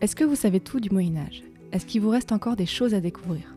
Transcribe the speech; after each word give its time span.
Est-ce 0.00 0.16
que 0.16 0.24
vous 0.24 0.34
savez 0.34 0.60
tout 0.60 0.80
du 0.80 0.88
Moyen 0.88 1.18
Âge? 1.18 1.42
Est-ce 1.72 1.84
qu'il 1.84 2.00
vous 2.00 2.08
reste 2.08 2.32
encore 2.32 2.56
des 2.56 2.64
choses 2.64 2.94
à 2.94 3.00
découvrir? 3.00 3.54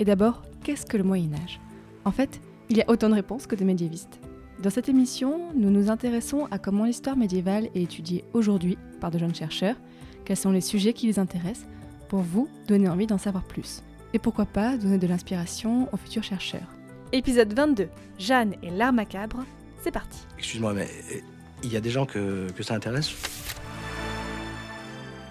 Et 0.00 0.04
d'abord, 0.04 0.42
qu'est-ce 0.64 0.86
que 0.86 0.96
le 0.96 1.04
Moyen 1.04 1.32
Âge? 1.34 1.60
En 2.04 2.10
fait, 2.10 2.40
il 2.68 2.76
y 2.76 2.82
a 2.82 2.90
autant 2.90 3.08
de 3.08 3.14
réponses 3.14 3.46
que 3.46 3.54
de 3.54 3.62
médiévistes. 3.62 4.18
Dans 4.60 4.70
cette 4.70 4.88
émission, 4.88 5.52
nous 5.54 5.70
nous 5.70 5.90
intéressons 5.90 6.48
à 6.50 6.58
comment 6.58 6.84
l'histoire 6.84 7.16
médiévale 7.16 7.68
est 7.76 7.82
étudiée 7.82 8.24
aujourd'hui 8.32 8.76
par 9.00 9.12
de 9.12 9.18
jeunes 9.18 9.36
chercheurs, 9.36 9.76
quels 10.24 10.36
sont 10.36 10.50
les 10.50 10.60
sujets 10.60 10.94
qui 10.94 11.06
les 11.06 11.20
intéressent, 11.20 11.68
pour 12.08 12.22
vous 12.22 12.48
donner 12.66 12.88
envie 12.88 13.06
d'en 13.06 13.18
savoir 13.18 13.44
plus? 13.44 13.84
Et 14.14 14.18
pourquoi 14.18 14.46
pas 14.46 14.76
donner 14.76 14.98
de 14.98 15.06
l'inspiration 15.06 15.88
aux 15.92 15.96
futurs 15.96 16.24
chercheurs? 16.24 16.74
Épisode 17.12 17.52
22, 17.52 17.88
Jeanne 18.18 18.56
et 18.64 18.70
l'art 18.70 18.92
macabre, 18.92 19.44
c'est 19.84 19.92
parti. 19.92 20.18
Excuse-moi, 20.38 20.74
mais 20.74 20.88
euh, 21.12 21.20
il 21.62 21.72
y 21.72 21.76
a 21.76 21.80
des 21.80 21.90
gens 21.90 22.04
que, 22.04 22.50
que 22.50 22.64
ça 22.64 22.74
intéresse? 22.74 23.14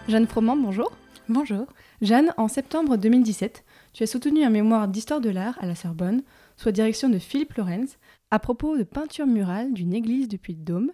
Jeanne 0.10 0.28
Froment, 0.28 0.58
bonjour. 0.58 0.92
Bonjour. 1.30 1.66
Jeanne, 2.02 2.34
en 2.36 2.50
septembre 2.50 2.98
2017, 2.98 3.64
tu 3.94 4.04
as 4.04 4.08
soutenu 4.08 4.44
un 4.44 4.50
mémoire 4.50 4.90
d'histoire 4.90 5.22
de 5.22 5.30
l'art 5.30 5.58
à 5.62 5.66
la 5.66 5.76
Sorbonne, 5.76 6.24
sous 6.58 6.68
la 6.68 6.74
direction 6.74 7.08
de 7.08 7.20
Philippe 7.20 7.54
Lorenz, 7.54 7.98
à 8.30 8.38
propos 8.40 8.78
de 8.78 8.84
peinture 8.84 9.26
murale 9.26 9.72
d'une 9.72 9.94
église 9.94 10.28
depuis 10.28 10.54
le 10.54 10.60
Dôme. 10.60 10.92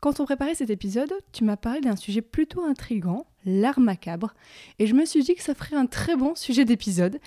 Quand 0.00 0.18
on 0.18 0.24
préparait 0.24 0.54
cet 0.54 0.70
épisode, 0.70 1.12
tu 1.30 1.44
m'as 1.44 1.58
parlé 1.58 1.82
d'un 1.82 1.96
sujet 1.96 2.22
plutôt 2.22 2.64
intrigant, 2.64 3.26
l'art 3.44 3.80
macabre, 3.80 4.32
et 4.78 4.86
je 4.86 4.94
me 4.94 5.04
suis 5.04 5.22
dit 5.22 5.34
que 5.34 5.42
ça 5.42 5.54
ferait 5.54 5.76
un 5.76 5.86
très 5.86 6.16
bon 6.16 6.34
sujet 6.34 6.64
d'épisode. 6.64 7.20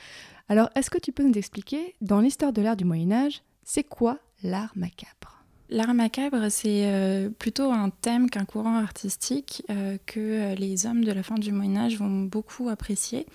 Alors, 0.49 0.69
est-ce 0.73 0.89
que 0.89 0.97
tu 0.97 1.11
peux 1.11 1.23
nous 1.23 1.37
expliquer, 1.37 1.95
dans 2.01 2.19
l'histoire 2.19 2.51
de 2.51 2.63
l'art 2.63 2.77
du 2.77 2.85
Moyen 2.85 3.11
Âge, 3.11 3.43
c'est 3.63 3.83
quoi 3.83 4.17
l'art 4.41 4.73
macabre? 4.75 5.40
L'art 5.73 5.93
macabre, 5.93 6.49
c'est 6.49 6.83
euh, 6.85 7.29
plutôt 7.29 7.71
un 7.71 7.91
thème 7.91 8.29
qu'un 8.29 8.43
courant 8.43 8.75
artistique 8.75 9.63
euh, 9.69 9.97
que 10.05 10.19
euh, 10.19 10.55
les 10.55 10.85
hommes 10.85 11.05
de 11.05 11.13
la 11.13 11.23
fin 11.23 11.35
du 11.35 11.53
Moyen 11.53 11.77
Âge 11.77 11.97
vont 11.97 12.23
beaucoup 12.23 12.67
apprécier 12.67 13.25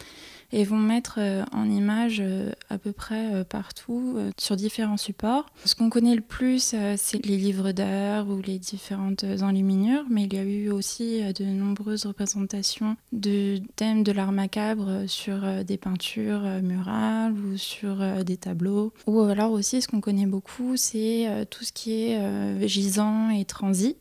et 0.53 0.65
vont 0.65 0.79
mettre 0.79 1.19
en 1.53 1.69
image 1.69 2.23
à 2.71 2.79
peu 2.79 2.93
près 2.93 3.45
partout 3.45 4.17
sur 4.39 4.57
différents 4.57 4.97
supports. 4.97 5.47
Ce 5.65 5.75
qu'on 5.75 5.91
connaît 5.91 6.15
le 6.15 6.21
plus, 6.21 6.75
c'est 6.97 7.25
les 7.25 7.37
livres 7.37 7.73
d'art 7.73 8.29
ou 8.29 8.41
les 8.41 8.59
différentes 8.59 9.25
enluminures, 9.43 10.05
mais 10.11 10.25
il 10.25 10.35
y 10.35 10.39
a 10.39 10.45
eu 10.45 10.71
aussi 10.71 11.21
de 11.35 11.45
nombreuses 11.45 12.07
représentations 12.07 12.97
de 13.13 13.61
thèmes 13.77 14.03
de 14.03 14.13
l'art 14.13 14.33
macabre 14.33 15.05
sur 15.07 15.65
des 15.65 15.77
peintures 15.77 16.43
murales 16.63 17.33
ou 17.33 17.57
sur 17.57 18.25
des 18.25 18.37
tableaux. 18.37 18.93
Ou 19.07 19.21
alors 19.21 19.53
aussi, 19.53 19.83
ce 19.83 19.89
qu'on 19.89 20.01
connaît 20.01 20.27
beaucoup, 20.27 20.77
c'est 20.77 21.47
tout 21.51 21.65
ce 21.65 21.73
qui 21.73 22.05
est 22.05 22.19
euh, 22.19 22.67
gisant 22.67 23.31
et 23.31 23.45
transi. 23.45 23.97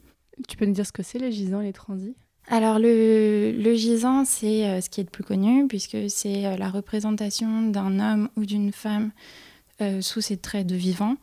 Tu 0.47 0.57
peux 0.57 0.65
nous 0.65 0.73
dire 0.73 0.85
ce 0.85 0.91
que 0.91 1.03
c'est 1.03 1.19
les 1.19 1.31
gisants 1.31 1.61
et 1.61 1.65
les 1.65 1.73
transis? 1.73 2.15
Alors 2.47 2.77
le, 2.79 3.73
gisant, 3.75 4.25
c'est 4.25 4.65
euh, 4.65 4.81
ce 4.81 4.89
qui 4.89 5.01
est 5.01 5.03
le 5.03 5.09
plus 5.09 5.23
connu, 5.23 5.67
puisque 5.67 5.97
c'est 6.09 6.45
euh, 6.45 6.57
la 6.57 6.69
représentation 6.69 7.63
d'un 7.63 7.99
homme 7.99 8.29
ou 8.35 8.45
d'une 8.45 8.71
femme 8.71 9.11
sous 9.99 10.21
ses 10.21 10.37
traits 10.37 10.65
de 10.65 10.75
vivant, 10.75 11.17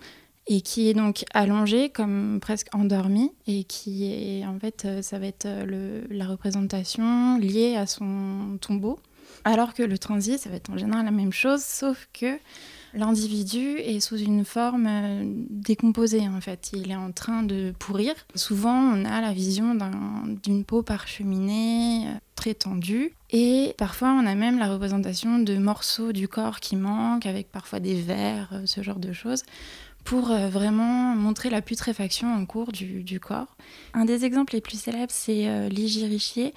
et 0.46 0.60
qui 0.60 0.90
est 0.90 0.92
donc 0.92 1.24
allongé 1.32 1.88
comme 1.88 2.38
presque 2.38 2.68
endormi, 2.74 3.32
et 3.46 3.64
qui 3.64 4.12
est 4.12 4.44
en 4.44 4.58
fait, 4.58 4.86
ça 5.00 5.18
va 5.18 5.26
être 5.26 5.48
la 6.10 6.26
représentation 6.26 7.38
liée 7.38 7.76
à 7.76 7.86
son 7.86 8.58
tombeau. 8.60 8.98
Alors 9.44 9.72
que 9.72 9.82
le 9.82 9.96
transi, 9.96 10.36
ça 10.36 10.50
va 10.50 10.56
être 10.56 10.68
en 10.68 10.76
général 10.76 11.06
la 11.06 11.12
même 11.12 11.32
chose, 11.32 11.62
sauf 11.62 12.08
que 12.12 12.38
L'individu 12.94 13.78
est 13.78 14.00
sous 14.00 14.18
une 14.18 14.44
forme 14.44 14.86
euh, 14.86 15.22
décomposée 15.48 16.28
en 16.28 16.40
fait, 16.42 16.72
il 16.74 16.90
est 16.90 16.96
en 16.96 17.10
train 17.10 17.42
de 17.42 17.72
pourrir. 17.78 18.14
Souvent 18.34 18.76
on 18.76 19.06
a 19.06 19.22
la 19.22 19.32
vision 19.32 19.76
d'une 20.42 20.64
peau 20.64 20.82
parcheminée, 20.82 22.06
euh, 22.06 22.10
très 22.34 22.52
tendue, 22.52 23.14
et 23.30 23.74
parfois 23.78 24.10
on 24.10 24.26
a 24.26 24.34
même 24.34 24.58
la 24.58 24.68
représentation 24.68 25.38
de 25.38 25.56
morceaux 25.56 26.12
du 26.12 26.28
corps 26.28 26.60
qui 26.60 26.76
manquent, 26.76 27.24
avec 27.24 27.50
parfois 27.50 27.80
des 27.80 27.94
vers, 27.94 28.50
euh, 28.52 28.66
ce 28.66 28.82
genre 28.82 28.98
de 28.98 29.12
choses 29.12 29.42
pour 30.04 30.34
vraiment 30.34 31.14
montrer 31.14 31.48
la 31.48 31.62
putréfaction 31.62 32.34
en 32.34 32.44
cours 32.44 32.72
du, 32.72 33.20
corps. 33.20 33.56
Un 33.94 34.04
des 34.04 34.24
exemples 34.24 34.54
les 34.54 34.60
plus 34.60 34.76
célèbres, 34.76 35.12
c'est 35.12 35.68
Ligier 35.68 36.08
Richier, 36.08 36.54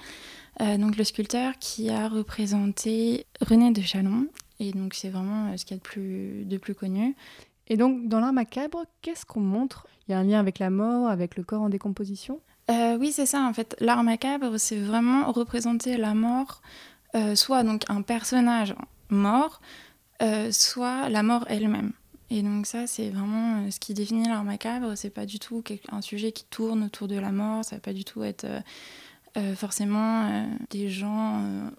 donc 0.60 0.98
le 0.98 1.04
sculpteur 1.04 1.54
qui 1.60 1.92
a 1.92 2.08
représenté 2.08 3.28
René 3.42 3.70
de 3.70 3.84
Chalon 3.84 4.26
et 4.60 4.72
donc 4.72 4.94
c'est 4.94 5.10
vraiment 5.10 5.52
euh, 5.52 5.58
ce 5.58 5.66
qu'il 5.66 5.76
y 5.76 5.80
a 5.80 5.82
de 5.82 5.84
plus, 5.84 6.46
de 6.46 6.58
plus 6.58 6.76
connu. 6.76 7.16
Et 7.68 7.78
donc 7.78 8.08
dans 8.08 8.20
l'art 8.20 8.34
macabre, 8.34 8.86
qu'est-ce 9.02 9.26
qu'on 9.26 9.42
montre? 9.42 9.88
Il 10.08 10.12
y 10.12 10.14
a 10.14 10.20
un 10.20 10.24
lien 10.24 10.40
avec 10.40 10.60
la 10.60 10.70
mort, 10.70 11.10
avec 11.10 11.36
le 11.36 11.44
corps 11.44 11.64
en 11.64 11.70
décomposition? 11.70 12.40
Euh, 12.70 12.98
Oui, 12.98 13.12
c'est 13.12 13.26
ça 13.26 13.42
en 13.42 13.54
fait. 13.54 13.76
L'art 13.80 14.04
macabre, 14.04 14.58
c'est 14.58 14.80
vraiment 14.80 15.32
représenter 15.32 15.98
la 15.98 16.14
mort, 16.14 16.62
euh, 17.16 17.36
soit 17.36 17.64
donc 17.64 17.84
un 17.90 18.02
personnage 18.02 18.76
mort, 19.10 19.62
soit 20.52 21.10
la 21.10 21.24
mort 21.24 21.46
elle-même. 21.48 21.92
Et 22.32 22.42
donc 22.42 22.66
ça, 22.66 22.88
c'est 22.88 23.10
vraiment 23.10 23.70
ce 23.70 23.80
qui 23.80 23.94
définit 23.94 24.28
l'art 24.28 24.44
macabre. 24.44 24.96
C'est 24.96 25.12
pas 25.12 25.26
du 25.26 25.38
tout 25.38 25.64
un 25.92 26.02
sujet 26.02 26.32
qui 26.32 26.46
tourne 26.46 26.84
autour 26.86 27.08
de 27.08 27.20
la 27.20 27.32
mort. 27.32 27.64
Ça 27.64 27.76
va 27.76 27.82
pas 27.82 27.94
du 27.94 28.04
tout 28.04 28.24
être 28.24 28.48
forcément 29.56 30.48
des 30.72 30.90
gens 30.90 31.70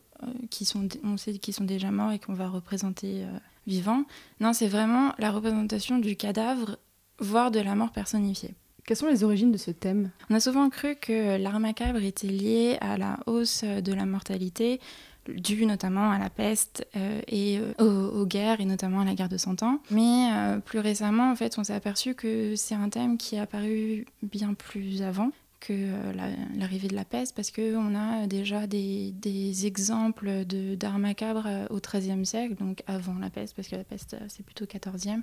qui 0.50 0.64
sont, 0.64 0.88
on 1.04 1.16
sait 1.16 1.38
qu'ils 1.38 1.54
sont 1.54 1.64
déjà 1.64 1.90
morts 1.90 2.12
et 2.12 2.18
qu'on 2.18 2.34
va 2.34 2.48
représenter 2.48 3.24
euh, 3.24 3.38
vivants. 3.66 4.04
Non, 4.40 4.52
c'est 4.52 4.68
vraiment 4.68 5.12
la 5.18 5.30
représentation 5.30 5.98
du 5.98 6.16
cadavre, 6.16 6.78
voire 7.18 7.50
de 7.50 7.60
la 7.60 7.74
mort 7.74 7.92
personnifiée. 7.92 8.54
Quelles 8.84 8.96
sont 8.96 9.08
les 9.08 9.24
origines 9.24 9.50
de 9.50 9.58
ce 9.58 9.72
thème? 9.72 10.10
On 10.30 10.34
a 10.34 10.40
souvent 10.40 10.70
cru 10.70 10.94
que 10.94 11.36
l'art 11.38 11.58
macabre 11.58 12.02
était 12.02 12.28
lié 12.28 12.78
à 12.80 12.96
la 12.96 13.18
hausse 13.26 13.64
de 13.64 13.92
la 13.92 14.06
mortalité, 14.06 14.80
due 15.28 15.66
notamment 15.66 16.12
à 16.12 16.20
la 16.20 16.30
peste 16.30 16.86
euh, 16.94 17.20
et 17.26 17.58
aux, 17.80 18.26
guerres, 18.26 18.60
et 18.60 18.64
notamment 18.64 19.00
à 19.00 19.04
la 19.04 19.14
guerre 19.14 19.28
de 19.28 19.38
Cent 19.38 19.60
Ans. 19.64 19.80
Mais 19.90 20.30
plus 20.64 20.78
récemment, 20.78 21.32
en 21.32 21.34
fait, 21.34 21.58
on 21.58 21.64
s'est 21.64 21.74
aperçu 21.74 22.14
que 22.14 22.54
c'est 22.54 22.76
un 22.76 22.88
thème 22.88 23.18
qui 23.18 23.34
est 23.34 23.40
apparu 23.40 24.06
bien 24.22 24.54
plus 24.54 25.02
avant 25.02 25.32
que 25.60 25.72
euh, 25.72 26.12
l'arrivée 26.56 26.88
de 26.88 26.94
la 26.94 27.04
peste, 27.04 27.34
parce 27.34 27.50
qu'on 27.50 27.94
a 27.94 28.26
déjà 28.26 28.66
des, 28.66 29.66
exemples 29.66 30.44
d'art 30.44 30.98
macabre 30.98 31.44
euh, 31.46 31.66
au 31.70 31.80
XIIIe 31.80 32.24
siècle, 32.24 32.54
donc 32.54 32.82
avant 32.86 33.14
la 33.14 33.30
peste, 33.30 33.54
parce 33.54 33.68
que 33.68 33.76
la 33.76 33.84
peste 33.84 34.14
euh, 34.14 34.26
c'est 34.28 34.44
plutôt 34.44 34.66
XIVe, 34.66 35.22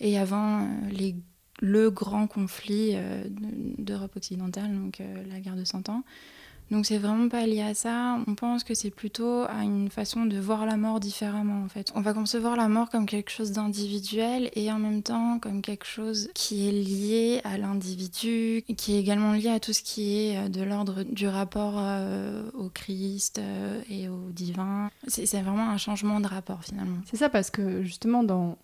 et 0.00 0.18
avant 0.18 0.68
le 1.62 1.90
grand 1.90 2.26
conflit 2.26 2.96
d'Europe 3.76 4.16
occidentale, 4.16 4.72
donc 4.72 5.02
la 5.28 5.40
guerre 5.40 5.56
de 5.56 5.64
Cent 5.64 5.90
Ans. 5.90 6.04
Donc 6.70 6.86
c'est 6.86 6.98
vraiment 6.98 7.28
pas 7.28 7.46
lié 7.46 7.62
à 7.62 7.74
ça. 7.74 8.18
On 8.26 8.34
pense 8.34 8.64
que 8.64 8.74
c'est 8.74 8.90
plutôt 8.90 9.42
à 9.42 9.64
une 9.64 9.90
façon 9.90 10.24
de 10.24 10.38
voir 10.38 10.66
la 10.66 10.76
mort 10.76 11.00
différemment 11.00 11.64
en 11.64 11.68
fait. 11.68 11.92
On 11.94 12.00
va 12.00 12.12
concevoir 12.14 12.56
la 12.56 12.68
mort 12.68 12.90
comme 12.90 13.06
quelque 13.06 13.30
chose 13.30 13.52
d'individuel 13.52 14.50
et 14.54 14.70
en 14.70 14.78
même 14.78 15.02
temps 15.02 15.38
comme 15.40 15.62
quelque 15.62 15.86
chose 15.86 16.30
qui 16.34 16.68
est 16.68 16.72
lié 16.72 17.40
à 17.44 17.58
l'individu, 17.58 18.62
qui 18.76 18.94
est 18.94 19.00
également 19.00 19.32
lié 19.32 19.48
à 19.48 19.60
tout 19.60 19.72
ce 19.72 19.82
qui 19.82 20.18
est 20.18 20.38
euh, 20.38 20.48
de 20.48 20.62
l'ordre 20.62 21.02
du 21.02 21.26
rapport 21.26 21.74
euh, 21.76 22.48
au 22.54 22.68
Christ 22.68 23.38
euh, 23.38 23.80
et 23.90 24.08
au 24.08 24.30
divin. 24.30 24.90
C'est 25.08 25.40
vraiment 25.40 25.70
un 25.70 25.78
changement 25.78 26.20
de 26.20 26.26
rapport 26.26 26.62
finalement. 26.62 26.98
C'est 27.10 27.16
ça 27.16 27.28
parce 27.28 27.50
que 27.50 27.82
justement 27.82 28.22
dans 28.22 28.56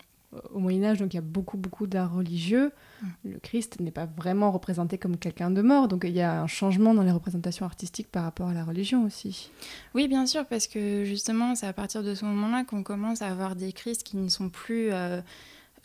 au 0.53 0.59
Moyen 0.59 0.83
Âge, 0.83 0.99
donc 0.99 1.13
il 1.13 1.17
y 1.17 1.19
a 1.19 1.21
beaucoup 1.21 1.57
beaucoup 1.57 1.87
d'art 1.87 2.13
religieux. 2.13 2.71
Mm. 3.01 3.07
Le 3.25 3.39
Christ 3.39 3.79
n'est 3.79 3.91
pas 3.91 4.05
vraiment 4.05 4.51
représenté 4.51 4.97
comme 4.97 5.17
quelqu'un 5.17 5.51
de 5.51 5.61
mort, 5.61 5.87
donc 5.87 6.03
il 6.03 6.11
y 6.11 6.21
a 6.21 6.41
un 6.41 6.47
changement 6.47 6.93
dans 6.93 7.03
les 7.03 7.11
représentations 7.11 7.65
artistiques 7.65 8.11
par 8.11 8.23
rapport 8.23 8.49
à 8.49 8.53
la 8.53 8.63
religion 8.65 9.05
aussi. 9.05 9.51
Oui, 9.95 10.07
bien 10.07 10.25
sûr, 10.25 10.45
parce 10.45 10.67
que 10.67 11.05
justement, 11.05 11.55
c'est 11.55 11.67
à 11.67 11.73
partir 11.73 12.03
de 12.03 12.13
ce 12.13 12.25
moment-là 12.25 12.65
qu'on 12.65 12.83
commence 12.83 13.21
à 13.21 13.27
avoir 13.27 13.55
des 13.55 13.71
Christs 13.71 14.03
qui 14.03 14.17
ne 14.17 14.27
sont 14.27 14.49
plus 14.49 14.91
euh, 14.91 15.21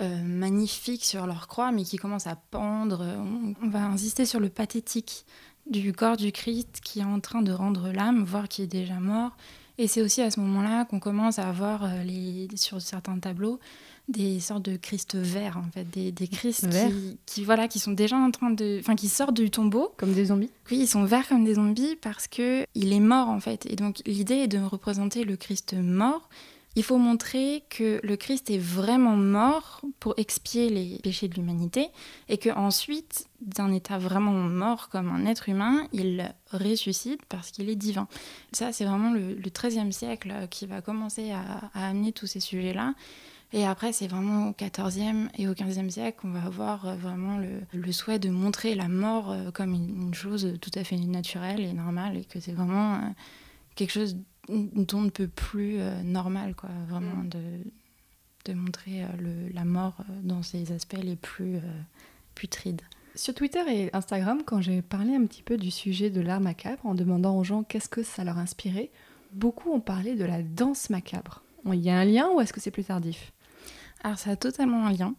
euh, 0.01 0.23
magnifiques 0.23 1.05
sur 1.05 1.27
leur 1.27 1.47
croix, 1.47 1.71
mais 1.71 1.85
qui 1.85 1.97
commencent 1.97 2.27
à 2.27 2.37
pendre. 2.37 3.07
On, 3.63 3.69
va 3.69 3.85
insister 3.85 4.25
sur 4.27 4.41
le 4.41 4.49
pathétique 4.49 5.25
du 5.71 5.93
corps 5.93 6.17
du 6.17 6.33
Christ 6.33 6.81
qui 6.83 7.01
est 7.01 7.05
en 7.05 7.21
train 7.21 7.43
de 7.43 7.53
rendre 7.53 7.93
l'âme, 7.93 8.25
voire 8.25 8.49
qui 8.49 8.63
est 8.63 8.67
déjà 8.67 8.99
mort. 8.99 9.37
Et 9.79 9.87
c'est 9.87 10.03
aussi 10.03 10.21
à 10.21 10.31
ce 10.31 10.41
moment-là 10.41 10.85
qu'on 10.85 11.01
commence 11.01 11.39
à 11.39 11.49
avoir 11.49 11.85
euh, 11.85 12.03
les, 12.03 12.49
sur 12.57 12.81
certains 12.81 13.19
tableaux 13.19 13.59
des 14.09 14.41
sortes 14.41 14.65
de 14.65 14.77
Christ 14.77 15.15
verts 15.17 15.57
en 15.57 15.71
fait, 15.73 15.85
des, 15.85 16.13
des 16.13 16.29
Christ 16.29 16.69
qui, 16.69 17.19
qui, 17.27 17.45
voilà, 17.45 17.69
qui 17.69 17.79
sont 17.79 17.93
déjà 17.93 18.17
en 18.17 18.31
train 18.31 18.51
de, 18.51 18.79
enfin 18.81 18.97
qui 18.97 19.09
sortent 19.09 19.37
du 19.37 19.51
tombeau. 19.51 19.95
Comme 19.97 20.13
des 20.13 20.27
zombies 20.27 20.51
Oui, 20.71 20.79
ils 20.81 20.89
sont 20.89 21.05
verts 21.05 21.29
comme 21.29 21.45
des 21.45 21.55
zombies 21.55 21.97
parce 21.97 22.27
que 22.27 22.67
il 22.75 22.93
est 22.93 23.01
mort 23.01 23.29
en 23.29 23.41
fait. 23.41 23.67
Et 23.67 23.77
donc 23.77 24.03
l'idée 24.07 24.37
est 24.37 24.49
de 24.49 24.59
représenter 24.59 25.25
le 25.25 25.37
Christ 25.37 25.75
mort. 25.75 26.29
Il 26.75 26.83
faut 26.83 26.97
montrer 26.97 27.65
que 27.69 28.01
le 28.03 28.17
Christ 28.17 28.49
est 28.49 28.59
vraiment 28.59 29.17
mort 29.17 29.83
pour 30.01 30.15
expier 30.17 30.71
les 30.71 30.99
péchés 31.03 31.29
de 31.29 31.35
l'humanité 31.35 31.89
et 32.31 32.39
que 32.39 32.49
ensuite, 32.49 33.27
d'un 33.43 33.71
état 33.73 33.99
vraiment 33.99 34.33
mort 34.33 34.89
comme 34.89 35.11
un 35.11 35.27
être 35.27 35.51
humain, 35.51 35.87
il 35.93 36.35
ressuscite 36.51 37.27
parce 37.27 37.51
qu'il 37.51 37.69
est 37.69 37.77
divin. 37.77 38.09
Ça, 38.53 38.73
c'est 38.73 38.87
vraiment 38.87 39.13
le, 39.13 39.35
13e 39.35 39.93
siècle 39.93 40.33
qui 40.51 40.65
va 40.65 40.81
commencer 40.81 41.31
à, 41.31 41.71
à 41.75 41.91
amener 41.91 42.13
tous 42.13 42.27
ces 42.27 42.41
sujets-là. 42.41 42.95
Et 43.55 43.67
après, 43.67 43.93
c'est 43.93 44.07
vraiment 44.07 44.49
au 44.49 44.53
14e 44.53 45.29
et 45.37 45.47
au 45.47 45.53
15e 45.53 45.91
siècle 45.91 46.21
qu'on 46.23 46.31
va 46.31 46.43
avoir 46.45 46.87
euh, 46.87 46.95
vraiment 46.95 47.37
le, 47.37 47.61
le, 47.75 47.93
souhait 47.93 48.19
de 48.19 48.31
montrer 48.31 48.75
la 48.75 48.89
mort 48.89 49.31
euh, 49.31 49.51
comme 49.51 49.75
une, 49.75 50.07
une, 50.07 50.15
chose 50.15 50.55
tout 50.61 50.71
à 50.75 50.85
fait 50.85 50.97
naturelle 50.97 51.61
et 51.61 51.75
normale 51.75 52.17
et 52.17 52.25
que 52.25 52.41
c'est 52.41 52.53
vraiment 52.53 52.95
euh, 52.95 52.99
quelque 53.75 53.93
chose 53.93 54.17
dont 54.49 54.87
on 54.95 55.03
ne 55.03 55.11
peut 55.11 55.29
plus 55.29 55.79
normal, 56.03 56.57
quoi, 56.57 56.69
vraiment 56.89 57.23
de, 57.23 57.39
de 58.45 58.55
montrer 58.55 59.05
le, 59.21 59.49
la 59.55 59.65
mort 59.65 59.97
dans 60.23 60.43
ses 60.43 60.73
aspects 60.73 60.99
les 61.01 61.17
plus 61.17 61.57
euh, 61.57 61.61
putrides. 62.35 62.83
Sur 63.15 63.35
Twitter 63.35 63.61
et 63.69 63.91
Instagram, 63.95 64.43
quand 64.45 64.61
j'ai 64.61 64.83
parlé 64.83 65.15
un 65.15 65.27
petit 65.27 65.43
peu 65.43 65.59
du 65.59 65.71
sujet 65.71 66.11
de 66.11 66.21
l'art 66.21 66.41
macabre, 66.41 66.85
en 66.85 66.95
demandant 66.95 67.37
aux 67.37 67.45
gens 67.45 67.63
qu'est-ce 67.63 67.89
que 67.89 68.03
ça 68.03 68.25
leur 68.25 68.39
inspirait, 68.39 68.91
beaucoup 69.33 69.71
ont 69.71 69.81
parlé 69.81 70.15
de 70.15 70.25
la 70.25 70.43
danse 70.43 70.91
macabre. 70.91 71.43
Il 71.67 71.81
y 71.81 71.91
a 71.91 71.99
un 71.99 72.05
lien 72.05 72.29
ou 72.35 72.41
est-ce 72.41 72.53
que 72.53 72.61
c'est 72.61 72.71
plus 72.71 72.85
tardif? 72.85 73.33
Alors 74.03 74.19
ça 74.19 74.31
a 74.31 74.37
totalement 74.37 74.87
un 74.87 74.93
lien. 74.93 75.15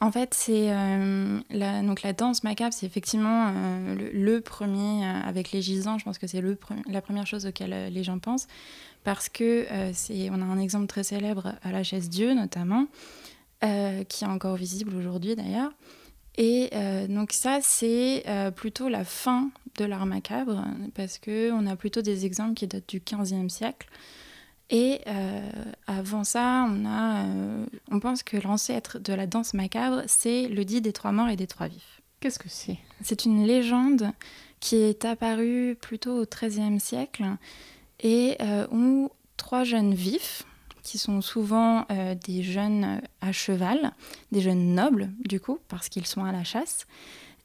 En 0.00 0.12
fait, 0.12 0.34
c'est 0.34 0.70
euh, 0.70 1.40
la, 1.50 1.80
donc 1.82 2.02
la 2.02 2.12
danse 2.12 2.44
macabre, 2.44 2.74
c'est 2.74 2.84
effectivement 2.84 3.48
euh, 3.48 4.10
le, 4.12 4.40
premier 4.42 5.06
euh, 5.06 5.20
avec 5.24 5.52
les 5.52 5.62
gisants. 5.62 5.96
Je 5.96 6.04
pense 6.04 6.18
que 6.18 6.26
c'est 6.26 6.42
le 6.42 6.58
la 6.86 7.00
première 7.00 7.26
chose 7.26 7.46
auquel 7.46 7.92
les 7.92 8.04
gens 8.04 8.18
pensent 8.18 8.46
parce 9.04 9.28
que 9.28 9.66
c'est 9.94 10.30
on 10.30 10.42
a 10.42 10.44
un 10.44 10.58
exemple 10.58 10.86
très 10.86 11.04
célèbre 11.04 11.54
à 11.62 11.70
la 11.70 11.82
chaise 11.84 12.10
Dieu 12.10 12.34
notamment, 12.34 12.88
qui 13.60 14.24
est 14.24 14.26
encore 14.26 14.56
visible 14.56 14.96
aujourd'hui 14.96 15.36
d'ailleurs. 15.36 15.70
Et 16.36 16.70
donc 17.08 17.30
ça, 17.32 17.60
c'est 17.62 18.24
plutôt 18.56 18.88
la 18.88 19.04
fin 19.04 19.50
de 19.76 19.84
l'art 19.84 20.06
macabre 20.06 20.64
parce 20.94 21.18
que 21.18 21.52
on 21.52 21.68
a 21.68 21.76
plutôt 21.76 22.02
des 22.02 22.26
exemples 22.26 22.54
qui 22.54 22.66
datent 22.66 22.88
du 22.88 22.98
15e 22.98 23.48
siècle. 23.48 23.88
Et 24.70 25.00
euh, 25.06 25.40
avant 25.86 26.24
ça, 26.24 26.66
on, 26.68 26.84
a, 26.84 27.24
euh, 27.24 27.66
on 27.90 28.00
pense 28.00 28.22
que 28.22 28.36
l'ancêtre 28.36 28.98
de 28.98 29.12
la 29.12 29.26
danse 29.26 29.54
macabre, 29.54 30.02
c'est 30.06 30.48
le 30.48 30.64
dit 30.64 30.80
des 30.80 30.92
trois 30.92 31.12
morts 31.12 31.28
et 31.28 31.36
des 31.36 31.46
trois 31.46 31.68
vifs. 31.68 32.00
Qu'est-ce 32.20 32.38
que 32.38 32.48
c'est? 32.48 32.78
C'est 33.02 33.24
une 33.24 33.46
légende 33.46 34.10
qui 34.58 34.76
est 34.76 35.04
apparue 35.04 35.76
plutôt 35.80 36.22
au 36.22 36.24
XIIIe 36.26 36.80
siècle 36.80 37.24
et 38.00 38.36
euh, 38.40 38.66
où 38.72 39.10
trois 39.36 39.64
jeunes 39.64 39.94
vifs, 39.94 40.44
qui 40.82 40.98
sont 40.98 41.20
souvent 41.20 41.84
des 42.24 42.44
jeunes 42.44 43.00
à 43.20 43.32
cheval, 43.32 43.92
des 44.30 44.40
jeunes 44.40 44.72
nobles 44.72 45.10
du 45.18 45.40
coup, 45.40 45.58
parce 45.66 45.88
qu'ils 45.88 46.06
sont 46.06 46.24
à 46.24 46.30
la 46.30 46.44
chasse, 46.44 46.86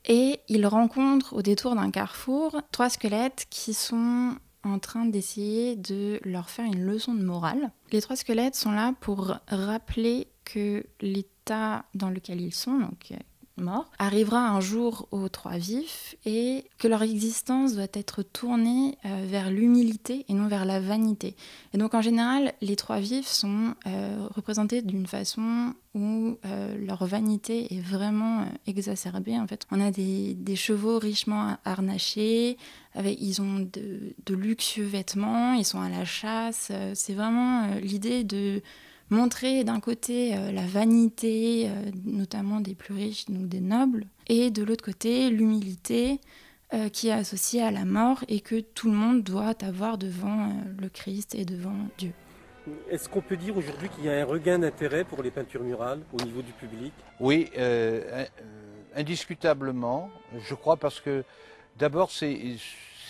et 0.05 0.39
ils 0.47 0.67
rencontrent 0.67 1.33
au 1.33 1.41
détour 1.41 1.73
d'un 1.73 1.89
carrefour 1.89 2.61
trois 2.71 2.89
squelettes 2.89 3.47
qui 3.49 3.73
sont 3.73 4.35
en 4.63 4.79
train 4.79 5.05
d'essayer 5.05 5.75
de 5.75 6.19
leur 6.23 6.49
faire 6.49 6.65
une 6.65 6.85
leçon 6.85 7.13
de 7.13 7.23
morale. 7.23 7.71
Les 7.91 8.01
trois 8.01 8.15
squelettes 8.15 8.55
sont 8.55 8.71
là 8.71 8.93
pour 9.01 9.37
rappeler 9.47 10.27
que 10.45 10.85
l'état 11.01 11.85
dans 11.93 12.09
lequel 12.09 12.41
ils 12.41 12.53
sont, 12.53 12.77
donc 12.77 13.13
arrivera 13.99 14.49
un 14.49 14.59
jour 14.59 15.07
aux 15.11 15.29
trois 15.29 15.57
vifs 15.57 16.15
et 16.25 16.65
que 16.77 16.87
leur 16.87 17.03
existence 17.03 17.75
doit 17.75 17.87
être 17.93 18.23
tournée 18.23 18.97
euh, 19.05 19.25
vers 19.25 19.49
l'humilité 19.49 20.25
et 20.27 20.33
non 20.33 20.47
vers 20.47 20.65
la 20.65 20.79
vanité. 20.79 21.35
Et 21.73 21.77
donc 21.77 21.93
en 21.93 22.01
général, 22.01 22.53
les 22.61 22.75
trois 22.75 22.99
vifs 22.99 23.27
sont 23.27 23.75
euh, 23.87 24.27
représentés 24.35 24.81
d'une 24.81 25.07
façon 25.07 25.73
où 25.93 26.37
euh, 26.45 26.77
leur 26.85 27.05
vanité 27.05 27.73
est 27.73 27.81
vraiment 27.81 28.45
exacerbée. 28.67 29.37
En 29.37 29.47
fait, 29.47 29.65
on 29.71 29.81
a 29.81 29.91
des, 29.91 30.37
chevaux 30.55 30.99
richement 30.99 31.57
harnachés, 31.65 32.57
avec, 32.93 33.19
ils 33.21 33.41
ont 33.41 33.59
de, 33.59 34.13
de, 34.25 34.35
luxueux 34.35 34.85
vêtements, 34.85 35.53
ils 35.53 35.65
sont 35.65 35.81
à 35.81 35.89
la 35.89 36.05
chasse. 36.05 36.71
C'est 36.93 37.13
vraiment 37.13 37.67
l'idée 37.81 38.23
de 38.23 38.61
montrer 39.11 39.63
d'un 39.63 39.79
côté 39.79 40.35
euh, 40.35 40.51
la 40.51 40.65
vanité, 40.65 41.67
euh, 41.69 41.91
notamment 42.05 42.61
des 42.61 42.73
plus 42.73 42.93
riches, 42.93 43.25
donc 43.25 43.47
des 43.47 43.61
nobles, 43.61 44.07
et 44.27 44.49
de 44.49 44.63
l'autre 44.63 44.83
côté 44.83 45.29
l'humilité 45.29 46.19
euh, 46.73 46.87
qui 46.87 47.09
est 47.09 47.11
associée 47.11 47.61
à 47.61 47.69
la 47.69 47.83
mort 47.83 48.23
et 48.29 48.39
que 48.39 48.61
tout 48.61 48.89
le 48.89 48.95
monde 48.95 49.23
doit 49.23 49.53
avoir 49.61 49.97
devant 49.97 50.45
euh, 50.45 50.51
le 50.79 50.87
Christ 50.87 51.35
et 51.35 51.43
devant 51.43 51.75
Dieu. 51.97 52.13
Est-ce 52.89 53.09
qu'on 53.09 53.21
peut 53.21 53.35
dire 53.35 53.57
aujourd'hui 53.57 53.89
qu'il 53.89 54.05
y 54.05 54.09
a 54.09 54.21
un 54.21 54.25
regain 54.25 54.59
d'intérêt 54.59 55.03
pour 55.03 55.21
les 55.21 55.31
peintures 55.31 55.63
murales 55.63 55.99
au 56.13 56.23
niveau 56.23 56.41
du 56.41 56.53
public? 56.53 56.93
Oui, 57.19 57.49
euh, 57.57 58.25
indiscutablement, 58.95 60.09
je 60.39 60.53
crois, 60.53 60.77
parce 60.77 61.01
que 61.01 61.25
d'abord 61.77 62.09
c'est 62.11 62.37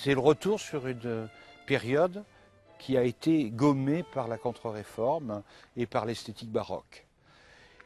le 0.06 0.20
retour 0.20 0.60
sur 0.60 0.88
une 0.88 1.28
période 1.68 2.24
qui 2.82 2.98
a 2.98 3.04
été 3.04 3.52
gommé 3.52 4.04
par 4.04 4.28
la 4.28 4.38
contre-réforme 4.38 5.44
et 5.78 5.86
par 5.86 6.06
l'esthétique 6.06 6.52
baroque. 6.52 7.06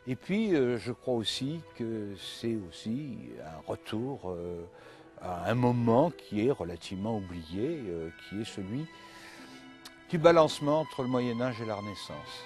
Et 0.07 0.15
puis, 0.15 0.55
euh, 0.55 0.77
je 0.77 0.93
crois 0.93 1.15
aussi 1.15 1.59
que 1.75 2.15
c'est 2.15 2.57
aussi 2.69 3.17
un 3.43 3.69
retour 3.69 4.29
euh, 4.29 4.63
à 5.21 5.49
un 5.49 5.55
moment 5.55 6.11
qui 6.11 6.47
est 6.47 6.51
relativement 6.51 7.17
oublié, 7.17 7.81
euh, 7.87 8.09
qui 8.29 8.41
est 8.41 8.45
celui 8.45 8.85
du 10.09 10.17
balancement 10.17 10.79
entre 10.81 11.01
le 11.01 11.09
Moyen 11.09 11.41
Âge 11.41 11.59
et 11.61 11.65
la 11.65 11.75
Renaissance. 11.75 12.45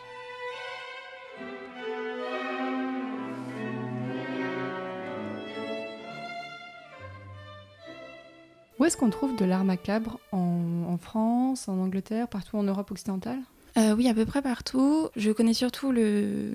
Où 8.80 8.86
est-ce 8.86 8.96
qu'on 8.96 9.10
trouve 9.10 9.36
de 9.36 9.44
l'art 9.44 9.66
macabre 9.66 10.20
en, 10.31 10.98
France, 10.98 11.68
en 11.68 11.78
Angleterre, 11.80 12.30
partout 12.30 12.58
en 12.58 12.64
Europe 12.64 12.92
occidentale? 12.92 13.40
Euh, 13.78 13.94
Oui, 13.94 14.08
à 14.08 14.14
peu 14.14 14.26
près 14.26 14.42
partout. 14.42 15.10
Je 15.18 15.31
connais 15.31 15.54
surtout 15.54 15.92
le, 15.92 16.54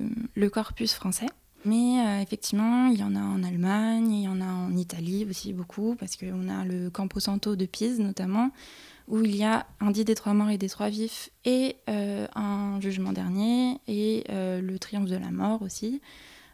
corpus 0.50 0.94
français. 0.94 1.26
Mais 1.67 2.00
euh, 2.00 2.23
effectivement, 2.23 2.87
il 2.87 2.99
y 2.99 3.03
en 3.03 3.15
a 3.15 3.21
en 3.21 3.43
Allemagne, 3.43 4.11
il 4.11 4.23
y 4.23 4.29
en 4.29 4.41
a 4.41 4.47
en 4.47 4.75
Italie 4.75 5.26
aussi 5.29 5.53
beaucoup, 5.53 5.97
parce 5.99 6.17
qu'on 6.17 6.49
a 6.49 6.65
le 6.65 6.88
Camposanto 6.88 7.56
de 7.56 7.67
Pise 7.67 8.00
notamment, 8.00 8.50
où 9.09 9.23
il 9.23 9.37
y 9.37 9.44
a 9.44 9.67
un 9.81 9.91
dit 9.91 10.05
des 10.05 10.15
trois 10.15 10.32
morts 10.32 10.50
et 10.50 10.59
des 10.59 10.69
trois 10.69 10.88
vifs, 10.88 11.31
et 11.44 11.76
euh, 11.91 12.26
un 12.35 12.81
jugement 12.81 13.12
dernier, 13.12 13.79
et 13.87 14.25
le 14.28 14.76
triomphe 14.78 15.11
de 15.11 15.16
la 15.16 15.31
mort 15.31 15.61
aussi. 15.61 16.00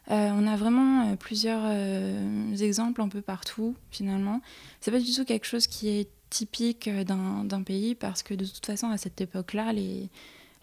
Euh, 0.09 0.31
on 0.33 0.47
a 0.47 0.55
vraiment 0.55 1.11
euh, 1.11 1.15
plusieurs 1.15 1.61
euh, 1.65 2.55
exemples 2.55 3.01
un 3.01 3.09
peu 3.09 3.21
partout, 3.21 3.75
finalement. 3.91 4.41
C'est 4.79 4.91
pas 4.91 4.99
du 4.99 5.13
tout 5.13 5.25
quelque 5.25 5.45
chose 5.45 5.67
qui 5.67 5.89
est 5.89 6.09
typique 6.29 6.89
d'un 6.89 7.63
pays, 7.63 7.93
parce 7.93 8.23
que 8.23 8.33
de 8.33 8.45
toute 8.45 8.65
façon, 8.65 8.89
à 8.89 8.97
cette 8.97 9.19
époque-là, 9.19 9.73
les, 9.73 10.09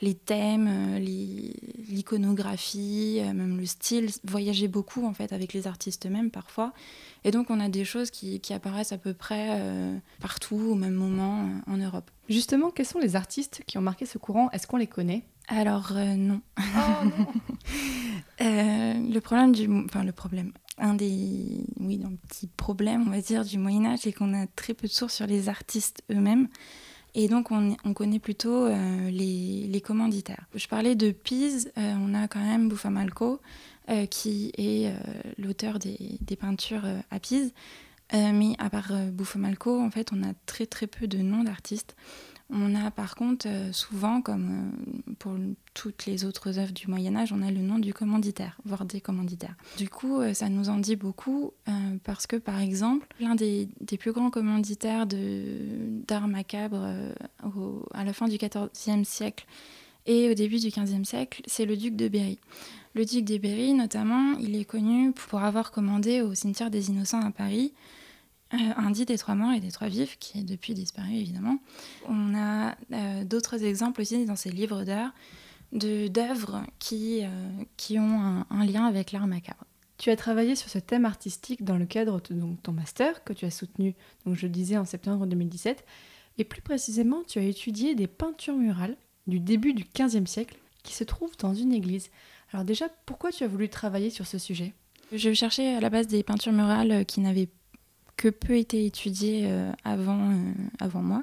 les 0.01 0.15
thèmes, 0.15 0.97
l'iconographie, 0.97 3.21
même 3.35 3.59
le 3.59 3.67
style 3.67 4.09
voyageaient 4.25 4.67
beaucoup 4.67 5.05
en 5.05 5.13
fait 5.13 5.31
avec 5.31 5.53
les 5.53 5.67
artistes 5.67 6.07
eux-mêmes 6.07 6.31
parfois. 6.31 6.73
Et 7.25 7.33
donc 7.33 7.51
on 7.51 7.61
a 7.61 7.69
des 7.69 7.85
choses 7.85 8.11
qui, 8.11 8.41
qui 8.41 8.55
apparaissent 8.55 8.93
à 8.93 8.99
peu 8.99 9.13
près 9.13 9.63
partout 10.21 10.69
au 10.71 10.75
même 10.75 10.95
moment 10.95 11.51
en 11.67 11.77
Europe. 11.77 12.11
Justement, 12.31 12.71
quels 12.71 12.87
sont 12.87 12.99
les 12.99 13.15
artistes 13.15 13.63
qui 13.67 13.77
ont 13.77 13.83
marqué 13.83 14.07
ce 14.07 14.17
courant? 14.17 14.51
Est-ce 14.53 14.67
qu'on 14.67 14.79
les 14.79 14.87
connaît? 14.87 15.23
Alors 15.49 15.93
euh, 15.93 16.15
non. 16.15 16.41
Oh, 16.59 17.05
non. 17.05 17.27
le 18.41 19.19
problème 19.19 19.53
du, 19.53 19.69
enfin 19.85 20.05
le 20.05 20.13
problème, 20.13 20.53
un 20.79 20.95
des, 20.95 21.65
oui, 21.81 22.01
un 22.05 22.15
petit 22.29 22.47
problème 22.47 23.05
on 23.07 23.11
va 23.11 23.21
dire 23.21 23.45
du 23.45 23.59
Moyen 23.59 23.87
Âge, 23.87 24.01
c'est 24.03 24.13
qu'on 24.13 24.35
a 24.35 24.47
très 24.47 24.75
peu 24.75 24.87
de 24.87 24.93
sources 24.93 25.15
sur 25.15 25.27
les 25.27 25.49
artistes 25.49 26.03
eux-mêmes. 26.11 26.49
Et 27.15 27.29
donc, 27.29 27.51
on, 27.51 27.77
on 27.85 27.95
connaît 27.95 28.19
plutôt 28.19 28.67
euh, 28.67 29.11
les, 29.11 29.67
les, 29.67 29.81
commanditaires. 29.81 30.47
Je 30.55 30.69
parlais 30.69 30.95
de 30.95 31.11
Pise, 31.11 31.73
euh, 31.79 31.95
on 32.01 32.15
a 32.15 32.29
quand 32.29 32.41
même 32.41 32.69
Buffalmacco, 32.69 33.41
euh, 33.89 34.07
qui 34.07 34.53
est 34.59 34.93
l'auteur 35.39 35.79
des, 35.79 35.97
des, 36.21 36.37
peintures 36.37 36.85
à 37.11 37.19
Pise. 37.19 37.53
mais 38.13 38.55
à 38.59 38.71
part 38.71 38.93
Buffalmacco, 39.11 39.81
en 39.81 39.91
fait, 39.91 40.11
on 40.13 40.23
a 40.23 40.33
très 40.47 40.67
très 40.67 40.87
peu 40.87 41.09
de 41.09 41.19
noms 41.19 41.45
d'artistes. 41.45 41.97
On 42.51 42.75
a 42.75 42.91
par 42.91 43.15
contre 43.15 43.47
souvent, 43.73 44.23
comme 44.23 44.73
pour 45.19 45.35
toutes 45.75 46.07
les 46.07 46.25
autres 46.25 46.59
œuvres 46.59 46.73
du 46.73 46.89
Moyen 46.89 47.15
Âge, 47.15 47.33
on 47.33 47.43
a 47.43 47.51
le 47.51 47.61
nom 47.61 47.79
du 47.79 47.93
commanditaire, 47.93 48.57
voire 48.65 48.87
des 48.87 49.03
commanditaires. 49.03 49.55
Du 49.77 49.91
coup, 49.91 50.23
ça 50.33 50.49
nous 50.49 50.71
en 50.71 50.79
dit 50.79 50.97
beaucoup 50.97 51.53
euh, 51.69 51.73
parce 52.05 52.27
que, 52.27 52.37
par 52.37 52.59
exemple, 52.59 53.07
l'un 53.21 53.35
des, 53.35 53.69
plus 53.99 54.13
grands 54.13 54.31
commanditaires 54.31 55.07
d'art 55.07 56.27
macabre 56.27 56.81
euh, 56.81 57.13
à 57.93 58.05
la 58.05 58.13
fin 58.15 58.29
du 58.29 58.39
XIVe 58.39 59.05
siècle 59.05 59.47
Et 60.07 60.31
au 60.31 60.35
début 60.35 60.59
du 60.59 60.69
XVe 60.69 61.05
siècle, 61.05 61.43
c'est 61.47 61.67
le 61.67 61.77
duc 61.77 61.97
de 61.97 62.09
Berry. 62.09 62.39
Le 62.95 63.05
duc 63.05 63.27
de 63.27 63.37
Berry, 63.37 63.75
notamment, 63.75 64.33
il 64.39 64.57
est 64.57 64.65
connu 64.65 65.13
pour 65.13 65.41
avoir 65.43 65.71
commandé 65.71 66.23
au 66.23 66.35
cimetière 66.35 66.71
des 66.71 66.89
Innocents 66.89 67.21
à 67.21 67.31
Paris 67.31 67.75
euh, 68.55 68.57
un 68.77 68.91
dit 68.91 69.05
des 69.05 69.19
trois 69.19 69.35
morts 69.35 69.53
et 69.53 69.61
des 69.61 69.71
trois 69.71 69.89
vifs, 69.89 70.19
qui 70.19 70.41
est 70.41 70.45
depuis 70.45 70.75
disparu 70.75 71.15
évidemment. 71.15 71.59
On 72.09 72.35
a 72.35 72.77
euh, 72.93 73.25
d'autres 73.25 73.63
exemples 73.65 74.01
aussi 74.01 74.25
dans 74.25 74.37
ces 74.37 74.51
livres 74.51 74.85
d'art 74.85 75.13
d'œuvres 75.73 76.63
qui, 76.79 77.21
euh, 77.23 77.29
qui 77.77 77.99
ont 77.99 78.21
un, 78.23 78.47
un, 78.49 78.65
lien 78.65 78.87
avec 78.87 79.13
l'art 79.13 79.27
macabre. 79.27 79.65
Tu 79.99 80.09
as 80.09 80.17
travaillé 80.17 80.55
sur 80.55 80.71
ce 80.71 80.79
thème 80.79 81.05
artistique 81.05 81.63
dans 81.63 81.77
le 81.77 81.85
cadre 81.85 82.23
de 82.31 82.35
donc, 82.35 82.63
ton 82.63 82.73
master 82.73 83.23
que 83.23 83.35
tu 83.35 83.45
as 83.45 83.51
soutenu, 83.51 83.95
donc 84.25 84.35
je 84.35 84.47
le 84.47 84.53
disais, 84.53 84.79
en 84.79 84.87
septembre 84.87 85.27
2017. 85.27 85.85
Et 86.39 86.45
plus 86.45 86.63
précisément, 86.63 87.23
tu 87.27 87.39
as 87.39 87.43
étudié 87.43 87.95
des 87.95 88.07
peintures 88.07 88.57
murales 88.57 88.97
du 89.27 89.41
début 89.41 89.75
du 89.75 89.85
XVe 89.95 90.27
siècle 90.27 90.57
qui 90.85 90.95
se 90.95 91.05
trouvent 91.05 91.37
dans 91.39 91.53
une 91.53 91.73
église. 91.73 92.11
Alors 92.53 92.65
déjà, 92.65 92.89
pourquoi 93.05 93.31
tu 93.31 93.45
as 93.45 93.49
voulu 93.49 93.69
travailler 93.69 94.09
sur 94.09 94.27
ce 94.27 94.39
sujet? 94.39 94.73
Je 95.13 95.35
cherchais 95.35 95.75
à 95.75 95.81
la 95.81 95.91
base 95.91 96.07
des 96.07 96.23
peintures 96.23 96.53
murales 96.53 97.05
qui 97.05 97.21
n'avaient 97.21 97.49
que 98.19 98.29
peu 98.29 98.59
été 98.59 98.85
étudiées 98.85 99.45
euh, 99.47 99.73
avant, 99.85 100.33
euh, 100.33 100.53
avant 100.81 101.01
moi. 101.01 101.23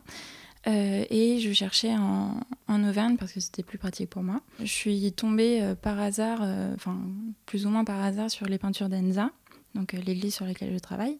Euh, 0.65 1.05
et 1.11 1.39
je 1.39 1.53
cherchais 1.53 1.95
en, 1.95 2.39
Auvergne 2.67 3.17
parce 3.17 3.33
que 3.33 3.39
c'était 3.39 3.63
plus 3.63 3.77
pratique 3.77 4.09
pour 4.09 4.23
moi. 4.23 4.41
Je 4.59 4.65
suis 4.65 5.11
tombée 5.11 5.73
par 5.81 5.99
hasard, 5.99 6.41
enfin 6.75 6.97
plus 7.45 7.65
ou 7.65 7.69
moins 7.69 7.83
par 7.83 8.03
hasard, 8.03 8.29
sur 8.29 8.47
les 8.47 8.57
peintures 8.57 8.89
d'Enza, 8.89 9.31
donc 9.75 9.93
l'église 9.93 10.35
sur 10.35 10.45
laquelle 10.45 10.73
je 10.73 10.79
travaille. 10.79 11.17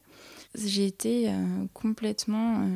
J'ai 0.55 0.86
été 0.86 1.32
complètement 1.74 2.67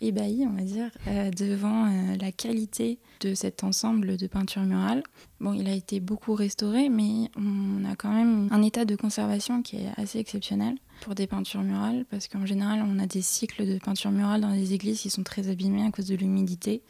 ébahi, 0.00 0.46
on 0.46 0.52
va 0.52 0.62
dire, 0.62 0.90
devant 1.36 1.86
la 2.20 2.30
qualité 2.30 2.98
de 3.20 3.34
cet 3.34 3.64
ensemble 3.64 4.16
de 4.16 4.26
peintures 4.26 4.62
murales. 4.62 5.02
Bon, 5.40 5.54
il 5.54 5.66
a 5.68 5.74
été 5.74 5.98
beaucoup 5.98 6.34
restauré, 6.34 6.88
mais 6.88 7.30
on 7.36 7.84
a 7.84 7.96
quand 7.96 8.12
même 8.12 8.48
un 8.50 8.62
état 8.62 8.84
de 8.84 8.96
conservation 8.96 9.62
qui 9.62 9.76
est 9.76 9.88
assez 9.96 10.18
exceptionnel 10.18 10.76
pour 11.00 11.14
des 11.14 11.26
peintures 11.26 11.62
murales, 11.62 12.04
parce 12.10 12.28
qu'en 12.28 12.46
général, 12.46 12.84
on 12.86 12.98
a 12.98 13.06
des 13.06 13.22
cycles 13.22 13.66
de 13.66 13.78
peintures 13.78 14.10
murales 14.10 14.40
dans 14.40 14.52
les 14.52 14.72
églises 14.72 15.00
qui 15.00 15.10
sont 15.10 15.22
très 15.22 15.48
abîmés 15.48 15.84
à 15.84 15.90
cause 15.90 16.06
de 16.06 16.14
l'humidité 16.14 16.82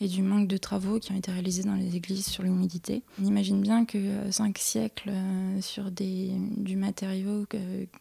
et 0.00 0.08
du 0.08 0.22
manque 0.22 0.48
de 0.48 0.56
travaux 0.56 0.98
qui 1.00 1.12
ont 1.12 1.16
été 1.16 1.30
réalisés 1.30 1.62
dans 1.62 1.74
les 1.74 1.96
églises 1.96 2.26
sur 2.26 2.42
l'humidité. 2.42 3.02
On 3.20 3.24
imagine 3.24 3.60
bien 3.60 3.84
que 3.84 3.96
euh, 3.96 4.30
cinq 4.30 4.58
siècles 4.58 5.10
euh, 5.10 5.60
sur 5.62 5.90
des, 5.90 6.32
du 6.56 6.76
matériau 6.76 7.46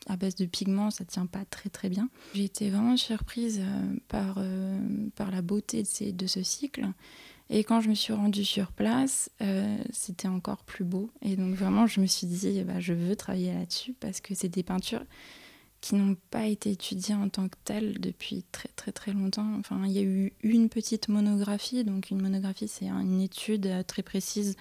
à 0.07 0.17
base 0.17 0.36
de 0.36 0.45
pigments, 0.45 0.91
ça 0.91 1.05
tient 1.05 1.25
pas 1.25 1.45
très 1.45 1.69
très 1.69 1.89
bien. 1.89 2.10
J'ai 2.34 2.43
été 2.43 2.69
vraiment 2.69 2.98
surprise 2.98 3.62
euh, 3.62 3.95
par, 4.07 4.39
par 5.15 5.31
la 5.31 5.41
beauté 5.41 5.84
de, 5.84 5.88
ces, 5.88 6.12
de 6.12 6.27
ce 6.27 6.43
cycle. 6.43 6.86
Et 7.50 7.63
quand 7.63 7.79
je 7.79 7.89
me 7.89 7.95
suis 7.95 8.12
rendue 8.12 8.43
sur 8.43 8.72
place, 8.72 9.29
c'était 9.91 10.27
encore 10.27 10.63
plus 10.63 10.84
beau. 10.84 11.12
Et 11.22 11.36
donc 11.36 11.53
vraiment, 11.53 11.86
je 11.86 12.01
me 12.01 12.07
suis 12.07 12.25
dit, 12.25 12.63
bah, 12.63 12.79
je 12.79 12.93
veux 12.93 13.15
travailler 13.15 13.53
là-dessus 13.53 13.93
parce 14.00 14.19
que 14.19 14.34
c'est 14.34 14.50
des 14.50 14.63
peintures 14.63 15.03
qui 15.86 15.94
n'ont 15.94 16.18
pas 16.32 16.48
été 16.48 16.72
étudiées 16.72 17.13
en 17.13 17.30
tant 17.30 17.48
que 17.48 17.58
telles 17.63 18.00
depuis 18.00 18.44
très 18.51 18.70
très 18.75 18.92
très 18.92 19.13
longtemps. 19.13 19.54
Enfin, 19.60 19.84
il 19.86 19.92
y 19.92 20.00
a 20.00 20.01
eu 20.01 20.34
une 20.42 20.68
petite 20.68 21.10
monographie, 21.10 21.84
donc 21.84 22.10
une 22.10 22.24
monographie 22.24 22.68
c'est 22.68 22.88
une 22.88 23.22
étude 23.22 23.68
euh, 23.68 23.84
très 23.84 24.01
précise 24.01 24.56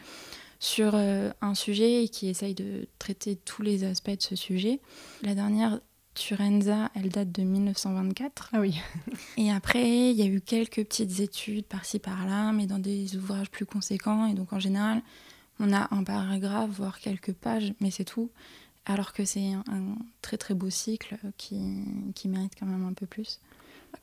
sur 0.61 0.93
euh, 0.95 1.31
un 1.41 1.55
sujet 1.55 2.05
et 2.05 2.09
qui 2.11 2.29
essaye 2.29 2.55
de 2.55 2.87
traiter 2.99 3.37
tous 3.37 3.63
les 3.63 3.85
aspects 3.85 4.11
de 4.11 4.21
ce 4.21 4.37
sujet. 4.37 4.81
La 5.23 5.35
dernière, 5.35 5.81
Turenza, 6.13 6.91
elle 6.95 7.09
date 7.09 7.33
de 7.33 7.43
1924. 7.43 8.51
Ah 8.53 8.61
oui. 8.61 8.79
et 9.39 9.51
après, 9.51 10.11
il 10.11 10.17
y 10.17 10.23
a 10.23 10.27
eu 10.27 10.43
quelques 10.43 10.85
petites 10.85 11.21
études 11.21 11.65
par-ci 11.65 12.01
par-là, 12.01 12.53
mais 12.53 12.67
dans 12.67 12.79
des 12.79 13.17
ouvrages 13.17 13.51
plus 13.51 13.65
conséquents. 13.65 14.27
Et 14.27 14.35
donc 14.35 14.53
en 14.53 14.61
général, 14.61 15.01
on 15.59 15.73
a 15.73 15.89
un 15.91 16.05
paragraphe, 16.05 16.69
voire 16.71 17.01
quelques 17.01 17.33
pages, 17.33 17.73
mais 17.81 17.91
c'est 17.91 18.05
tout 18.05 18.31
alors 18.87 19.13
que 19.13 19.25
c'est 19.25 19.53
un, 19.53 19.97
très 20.23 20.37
très 20.37 20.55
beau 20.55 20.71
cycle 20.71 21.17
qui, 21.39 21.85
qui, 22.15 22.29
mérite 22.29 22.53
quand 22.59 22.67
même 22.67 22.87
un 22.87 22.93
peu 22.93 23.07
plus. 23.07 23.41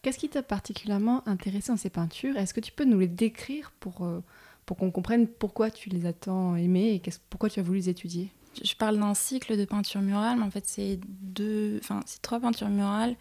Qu'est-ce 0.02 0.18
qui 0.18 0.30
t'a 0.30 0.42
particulièrement 0.42 1.28
intéressé 1.28 1.72
dans 1.72 1.78
ces 1.78 1.90
peintures? 1.90 2.38
Est-ce 2.38 2.54
que 2.54 2.60
tu 2.60 2.72
peux 2.72 2.86
nous 2.86 3.00
les 3.00 3.08
décrire 3.08 3.72
pour, 3.80 4.06
euh, 4.06 4.24
pour 4.66 4.78
qu'on 4.78 4.90
comprenne 4.90 5.28
pourquoi 5.28 5.70
tu 5.70 5.90
les 5.90 6.06
as 6.06 6.14
tant 6.14 6.56
aimées 6.56 6.96
et 6.96 7.02
pourquoi 7.30 7.50
tu 7.50 7.60
as 7.60 7.64
voulu 7.64 7.80
les 7.80 7.90
étudier? 7.90 8.32
Je 8.64 8.74
parle 8.76 9.00
d'un 9.00 9.14
cycle 9.14 9.58
de 9.58 9.66
peintures 9.66 10.02
murales, 10.02 10.38
mais 10.38 10.46
en 10.46 10.52
fait 10.52 10.66
c'est 10.66 11.00
deux, 11.22 11.80
enfin 11.82 12.02
c'est 12.06 12.22
trois 12.22 12.40
peintures 12.40 12.70
murales 12.70 13.16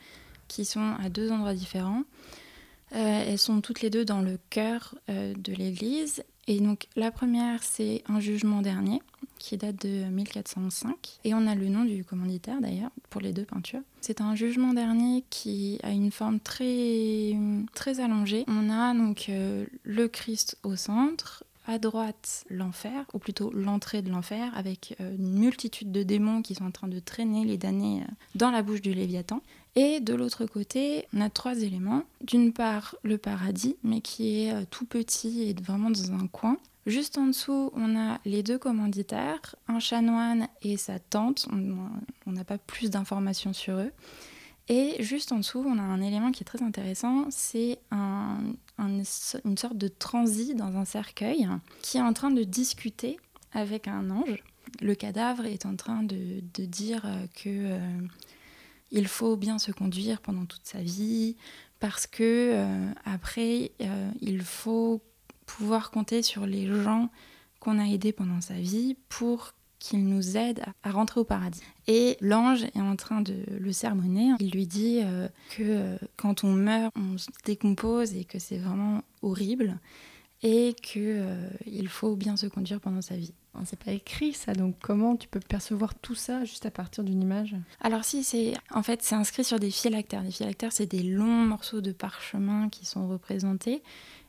qui 0.48 0.64
sont 0.64 0.94
à 1.00 1.08
deux 1.08 1.30
endroits 1.30 1.54
différents. 1.54 2.02
Euh, 2.92 3.24
elles 3.26 3.38
sont 3.38 3.60
toutes 3.60 3.82
les 3.82 3.90
deux 3.90 4.04
dans 4.04 4.20
le 4.20 4.38
cœur 4.50 4.96
euh, 5.08 5.34
de 5.34 5.52
l'église. 5.52 6.24
Et 6.48 6.60
donc 6.60 6.88
la 6.96 7.12
première, 7.12 7.62
c'est 7.62 8.02
un 8.08 8.18
jugement 8.18 8.62
dernier 8.62 9.00
qui 9.40 9.56
date 9.56 9.84
de 9.84 10.04
1405. 10.04 11.18
Et 11.24 11.34
on 11.34 11.48
a 11.48 11.56
le 11.56 11.68
nom 11.68 11.84
du 11.84 12.04
commanditaire 12.04 12.60
d'ailleurs 12.60 12.90
pour 13.08 13.20
les 13.20 13.32
deux 13.32 13.44
peintures. 13.44 13.80
C'est 14.00 14.20
un 14.20 14.36
jugement 14.36 14.72
dernier 14.72 15.24
qui 15.30 15.80
a 15.82 15.90
une 15.90 16.12
forme 16.12 16.38
très, 16.38 17.34
très 17.74 17.98
allongée. 17.98 18.44
On 18.46 18.70
a 18.70 18.94
donc 18.94 19.26
euh, 19.28 19.66
le 19.82 20.06
Christ 20.06 20.56
au 20.62 20.76
centre, 20.76 21.42
à 21.66 21.78
droite 21.78 22.44
l'enfer, 22.48 23.04
ou 23.14 23.18
plutôt 23.18 23.50
l'entrée 23.52 24.02
de 24.02 24.10
l'enfer, 24.10 24.52
avec 24.56 24.96
une 24.98 25.38
multitude 25.38 25.92
de 25.92 26.02
démons 26.02 26.42
qui 26.42 26.54
sont 26.54 26.64
en 26.64 26.70
train 26.70 26.88
de 26.88 26.98
traîner 26.98 27.44
les 27.44 27.58
damnés 27.58 28.02
dans 28.34 28.50
la 28.50 28.62
bouche 28.62 28.82
du 28.82 28.92
Léviathan. 28.92 29.40
Et 29.76 30.00
de 30.00 30.14
l'autre 30.14 30.46
côté, 30.46 31.06
on 31.14 31.20
a 31.20 31.30
trois 31.30 31.60
éléments. 31.60 32.02
D'une 32.22 32.52
part, 32.52 32.96
le 33.02 33.18
paradis, 33.18 33.76
mais 33.84 34.00
qui 34.00 34.42
est 34.42 34.52
euh, 34.52 34.64
tout 34.68 34.84
petit 34.84 35.42
et 35.42 35.54
vraiment 35.54 35.90
dans 35.90 36.12
un 36.12 36.26
coin. 36.26 36.56
Juste 36.86 37.18
en 37.18 37.26
dessous, 37.26 37.70
on 37.74 37.96
a 37.96 38.18
les 38.24 38.42
deux 38.42 38.58
commanditaires, 38.58 39.54
un 39.68 39.80
chanoine 39.80 40.48
et 40.62 40.76
sa 40.76 40.98
tante. 40.98 41.46
On 42.26 42.32
n'a 42.32 42.44
pas 42.44 42.58
plus 42.58 42.90
d'informations 42.90 43.52
sur 43.52 43.74
eux. 43.74 43.92
Et 44.68 45.02
juste 45.02 45.32
en 45.32 45.38
dessous, 45.38 45.64
on 45.66 45.78
a 45.78 45.82
un 45.82 46.00
élément 46.00 46.30
qui 46.30 46.42
est 46.42 46.46
très 46.46 46.62
intéressant, 46.62 47.26
c'est 47.30 47.80
un, 47.90 48.38
une 48.78 49.04
sorte 49.04 49.76
de 49.76 49.88
transi 49.88 50.54
dans 50.54 50.76
un 50.76 50.84
cercueil 50.84 51.48
qui 51.82 51.98
est 51.98 52.02
en 52.02 52.12
train 52.12 52.30
de 52.30 52.44
discuter 52.44 53.18
avec 53.52 53.88
un 53.88 54.10
ange. 54.10 54.44
Le 54.80 54.94
cadavre 54.94 55.44
est 55.46 55.66
en 55.66 55.74
train 55.74 56.04
de, 56.04 56.40
dire 56.54 57.02
que 57.34 57.48
euh, 57.48 57.80
il 58.92 59.08
faut 59.08 59.36
bien 59.36 59.58
se 59.58 59.72
conduire 59.72 60.20
pendant 60.20 60.44
toute 60.44 60.64
sa 60.64 60.80
vie, 60.80 61.36
parce 61.80 62.06
que 62.06 62.22
euh, 62.22 62.92
après, 63.04 63.72
euh, 63.80 64.10
il 64.20 64.42
faut 64.42 65.02
pouvoir 65.56 65.90
compter 65.90 66.22
sur 66.22 66.46
les 66.46 66.66
gens 66.66 67.08
qu'on 67.58 67.78
a 67.78 67.84
aidés 67.84 68.12
pendant 68.12 68.40
sa 68.40 68.54
vie 68.54 68.96
pour 69.08 69.52
qu'ils 69.78 70.06
nous 70.06 70.36
aident 70.36 70.62
à 70.82 70.90
rentrer 70.90 71.20
au 71.20 71.24
paradis. 71.24 71.62
Et 71.86 72.16
l'ange 72.20 72.64
est 72.64 72.80
en 72.80 72.96
train 72.96 73.20
de 73.22 73.34
le 73.58 73.72
sermonner. 73.72 74.32
Il 74.38 74.50
lui 74.50 74.66
dit 74.66 75.00
euh, 75.02 75.28
que 75.56 75.96
quand 76.16 76.44
on 76.44 76.52
meurt, 76.52 76.92
on 76.96 77.18
se 77.18 77.28
décompose 77.44 78.14
et 78.14 78.24
que 78.24 78.38
c'est 78.38 78.58
vraiment 78.58 79.02
horrible 79.22 79.78
et 80.42 80.74
qu'il 80.82 81.88
faut 81.88 82.16
bien 82.16 82.36
se 82.36 82.46
conduire 82.46 82.80
pendant 82.80 83.02
sa 83.02 83.16
vie. 83.16 83.32
C'est 83.64 83.82
pas 83.82 83.92
écrit 83.92 84.32
ça, 84.32 84.54
donc 84.54 84.76
comment 84.80 85.16
tu 85.16 85.28
peux 85.28 85.40
percevoir 85.40 85.94
tout 85.94 86.14
ça 86.14 86.44
juste 86.44 86.64
à 86.66 86.70
partir 86.70 87.04
d'une 87.04 87.20
image? 87.20 87.56
Alors 87.80 88.04
si, 88.04 88.22
c'est 88.22 88.54
en 88.72 88.82
fait 88.82 89.02
c'est 89.02 89.16
inscrit 89.16 89.44
sur 89.44 89.58
des 89.58 89.70
phylactères. 89.70 90.22
Les 90.22 90.30
phylactères, 90.30 90.72
c'est 90.72 90.86
des 90.86 91.02
longs 91.02 91.44
morceaux 91.44 91.80
de 91.80 91.92
parchemin 91.92 92.68
qui 92.68 92.86
sont 92.86 93.08
représentés 93.08 93.82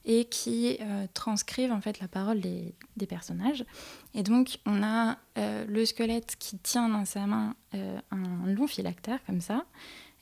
et 0.05 0.25
qui 0.25 0.77
euh, 0.81 1.05
transcrivent 1.13 1.72
en 1.72 1.81
fait 1.81 2.00
la 2.00 2.08
parole 2.08 2.41
des, 2.41 2.74
des, 2.98 3.05
personnages. 3.05 3.63
Et 4.13 4.24
donc 4.24 4.60
on 4.65 4.84
a 4.84 5.17
euh, 5.38 5.65
le 5.67 5.86
squelette 5.86 6.36
qui 6.39 6.58
tient 6.58 6.89
dans 6.89 7.05
sa 7.05 7.27
main 7.27 7.55
euh, 7.75 8.00
un 8.12 8.48
long 8.48 8.67
phylactère 8.67 9.20
comme 9.25 9.41
ça, 9.41 9.65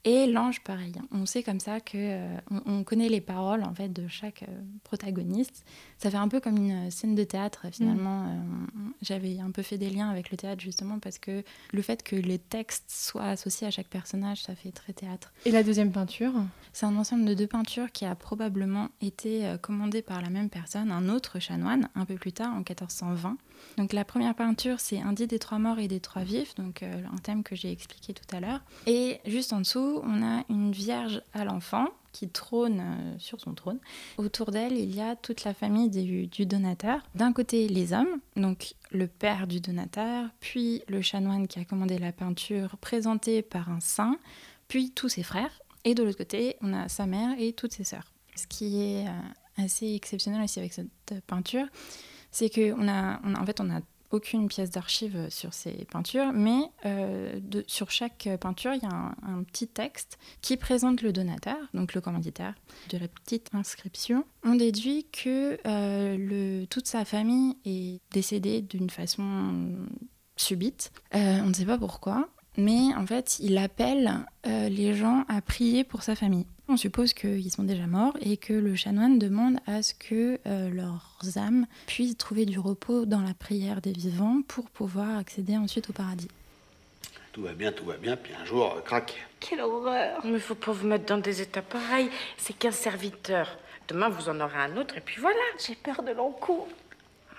et 0.06 0.28
l'ange, 0.28 0.62
pareil. 0.62 0.94
On 1.12 1.26
sait 1.26 1.44
comme 1.44 1.60
ça 1.60 1.82
que 1.82 1.98
euh, 1.98 2.38
on, 2.66 2.84
connaît 2.84 3.10
les 3.10 3.20
paroles 3.20 3.64
en 3.64 3.74
fait 3.74 3.90
de 3.90 4.08
chaque 4.08 4.44
euh, 4.44 4.62
protagoniste. 4.86 5.66
Ça 5.98 6.10
fait 6.10 6.18
un 6.18 6.30
peu 6.30 6.40
comme 6.40 6.56
une 6.56 6.88
euh, 6.88 6.90
scène 6.90 7.16
de 7.16 7.24
théâtre 7.26 7.66
finalement. 7.70 8.24
Mm. 8.24 8.94
J'avais 9.02 9.40
un 9.42 9.52
peu 9.52 9.62
fait 9.62 9.78
des 9.78 9.90
liens 9.90 10.10
avec 10.10 10.32
le 10.32 10.38
théâtre 10.38 10.62
justement 10.62 11.00
parce 11.00 11.20
que 11.20 11.44
le 11.74 11.82
fait 11.82 12.02
que 12.02 12.16
les 12.16 12.40
textes 12.40 12.90
soient 12.90 13.26
associés 13.26 13.68
à 13.68 13.72
chaque 13.72 13.90
personnage, 13.90 14.44
ça 14.44 14.56
fait 14.56 14.72
très 14.72 14.94
théâtre. 14.94 15.34
Et 15.46 15.52
la 15.52 15.64
deuxième 15.64 15.92
peinture? 15.92 16.34
C'est 16.72 16.86
un 16.86 16.96
ensemble 16.96 17.26
de 17.26 17.34
deux 17.34 17.48
peintures 17.48 17.92
qui 17.92 18.06
a 18.06 18.16
probablement 18.16 18.88
été 19.02 19.56
commandé 19.62 20.02
par 20.02 20.22
la 20.22 20.30
même 20.30 20.50
personne, 20.50 20.92
un 20.92 21.10
autre 21.10 21.40
chanoine, 21.40 21.90
un 21.96 22.06
peu 22.06 22.16
plus 22.16 22.32
tard 22.32 22.54
en 22.54 22.60
1420. 22.60 23.38
Donc 23.78 23.94
la 23.94 24.06
première 24.06 24.36
peinture, 24.36 24.80
c'est 24.80 25.00
Un 25.00 25.14
dit 25.14 25.28
des 25.28 25.40
trois 25.40 25.60
morts 25.60 25.80
et 25.80 25.88
des 25.88 26.00
trois 26.00 26.24
vifs, 26.24 26.56
donc 26.56 26.84
un 26.84 27.18
thème 27.18 27.44
que 27.44 27.56
j'ai 27.56 27.72
expliqué 27.72 28.14
tout 28.14 28.36
à 28.36 28.40
l'heure. 28.40 28.62
Et 28.86 29.20
juste 29.26 29.54
en 29.54 29.60
dessous 29.60 30.02
on 30.04 30.24
a 30.24 30.44
une 30.50 30.72
Vierge 30.72 31.22
à 31.34 31.46
l'enfant 31.46 31.88
qui 32.12 32.30
trône 32.30 32.80
euh, 32.80 33.16
sur 33.20 33.40
son 33.40 33.54
trône. 33.54 33.80
Autour 34.18 34.52
d'elle, 34.52 34.74
il 34.74 34.96
y 34.96 35.02
a 35.02 35.16
toute 35.16 35.44
la 35.44 35.54
famille 35.54 35.90
du, 35.90 36.46
donateur. 36.46 37.02
D'un 37.16 37.34
côté, 37.34 37.68
les 37.68 37.94
hommes, 37.94 38.20
donc 38.36 38.76
le 38.92 39.08
père 39.08 39.48
du 39.48 39.60
donateur, 39.60 40.28
puis 40.40 40.82
le 40.88 41.02
chanoine 41.02 41.48
qui 41.48 41.60
a 41.60 41.66
commandé 41.66 41.98
la 41.98 42.12
peinture 42.12 42.78
présentée 42.78 43.42
par 43.42 43.70
un 43.70 43.80
saint, 43.80 44.18
puis 44.68 44.92
tous 44.92 45.10
ses 45.10 45.24
frères. 45.24 45.62
Et 45.86 45.96
de 45.96 46.04
l'autre 46.04 46.18
côté, 46.18 46.56
on 46.62 46.74
a 46.74 46.90
sa 46.90 47.06
mère 47.06 47.36
et 47.40 47.54
toutes 47.54 47.74
ses 47.74 47.84
sœurs. 47.84 48.12
Ce 48.36 48.48
qui 48.48 48.82
est 48.82 49.08
euh, 49.08 49.64
assez 49.64 49.94
exceptionnel 49.94 50.42
aussi 50.42 50.60
avec 50.60 50.74
cette 50.74 50.88
peinture, 51.28 51.68
c'est 52.32 52.50
qu'on 52.50 52.88
a, 52.88 53.20
en 53.24 53.46
fait, 53.46 53.60
on 53.62 53.70
a 53.70 53.80
aucune 54.12 54.48
pièce 54.48 54.72
d'archive 54.72 55.28
sur 55.30 55.54
ces 55.54 55.86
peintures, 55.92 56.32
mais 56.34 56.62
euh, 56.86 57.40
sur 57.68 57.92
chaque 57.92 58.28
peinture, 58.42 58.74
il 58.74 58.82
y 58.82 58.86
a 58.86 59.14
un, 59.22 59.44
petit 59.44 59.68
texte 59.68 60.18
qui 60.42 60.58
présente 60.58 61.04
le 61.04 61.14
donateur, 61.14 61.58
donc 61.76 61.94
le 61.94 62.02
commanditaire, 62.02 62.56
de 62.90 62.98
la 62.98 63.08
petite 63.08 63.50
inscription. 63.54 64.26
On 64.44 64.56
déduit 64.56 65.06
que 65.12 65.60
euh, 65.68 66.66
toute 66.72 66.88
sa 66.88 67.06
famille 67.06 67.56
est 67.66 68.02
décédée 68.12 68.62
d'une 68.62 68.90
façon 68.90 69.76
subite. 70.40 70.92
Euh, 71.16 71.40
on 71.44 71.48
ne 71.48 71.54
sait 71.54 71.66
pas 71.66 71.78
pourquoi, 71.78 72.30
mais 72.58 72.94
en 72.96 73.06
fait, 73.06 73.38
il 73.40 73.58
appelle 73.58 74.26
euh, 74.48 74.70
les 74.70 74.96
gens 74.96 75.26
à 75.28 75.42
prier 75.42 75.84
pour 75.84 76.04
sa 76.04 76.16
famille. 76.16 76.48
On 76.72 76.78
suppose 76.78 77.16
qu'ils 77.16 77.52
sont 77.52 77.64
déjà 77.64 77.88
morts 77.88 78.16
et 78.22 78.38
que 78.38 78.54
le 78.54 78.76
chanoine 78.76 79.18
demande 79.18 79.58
à 79.66 79.82
ce 79.82 79.96
que 79.96 80.40
euh, 80.46 80.70
leurs 80.70 81.18
âmes 81.36 81.66
puissent 81.88 82.16
trouver 82.16 82.46
du 82.46 82.60
repos 82.60 83.08
dans 83.08 83.22
la 83.22 83.34
prière 83.34 83.82
des 83.82 83.92
vivants 83.92 84.44
pour 84.48 84.70
pouvoir 84.70 85.18
accéder 85.18 85.58
ensuite 85.58 85.90
au 85.90 85.94
paradis. 85.94 86.28
Tout 87.32 87.42
va 87.42 87.54
bien, 87.54 87.72
tout 87.72 87.86
va 87.86 87.98
bien, 87.98 88.16
puis 88.16 88.34
un 88.40 88.46
jour, 88.46 88.76
euh, 88.78 88.82
crac. 88.82 89.18
Quelle 89.40 89.62
horreur 89.62 90.22
Mais 90.24 90.38
faut 90.38 90.54
pas 90.54 90.72
vous 90.72 90.86
mettre 90.86 91.08
dans 91.08 91.18
des 91.18 91.42
états 91.42 91.64
pareils. 91.64 92.12
C'est 92.38 92.54
qu'un 92.56 92.72
serviteur. 92.72 93.58
Demain, 93.88 94.10
vous 94.10 94.30
en 94.30 94.40
aurez 94.40 94.60
un 94.60 94.78
autre, 94.78 94.96
et 94.96 95.02
puis 95.02 95.20
voilà. 95.20 95.40
J'ai 95.66 95.74
peur 95.74 96.04
de 96.04 96.12
l'encou. 96.12 96.68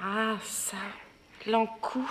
Ah, 0.02 0.38
ça. 0.42 0.76
L'encou. 1.46 2.04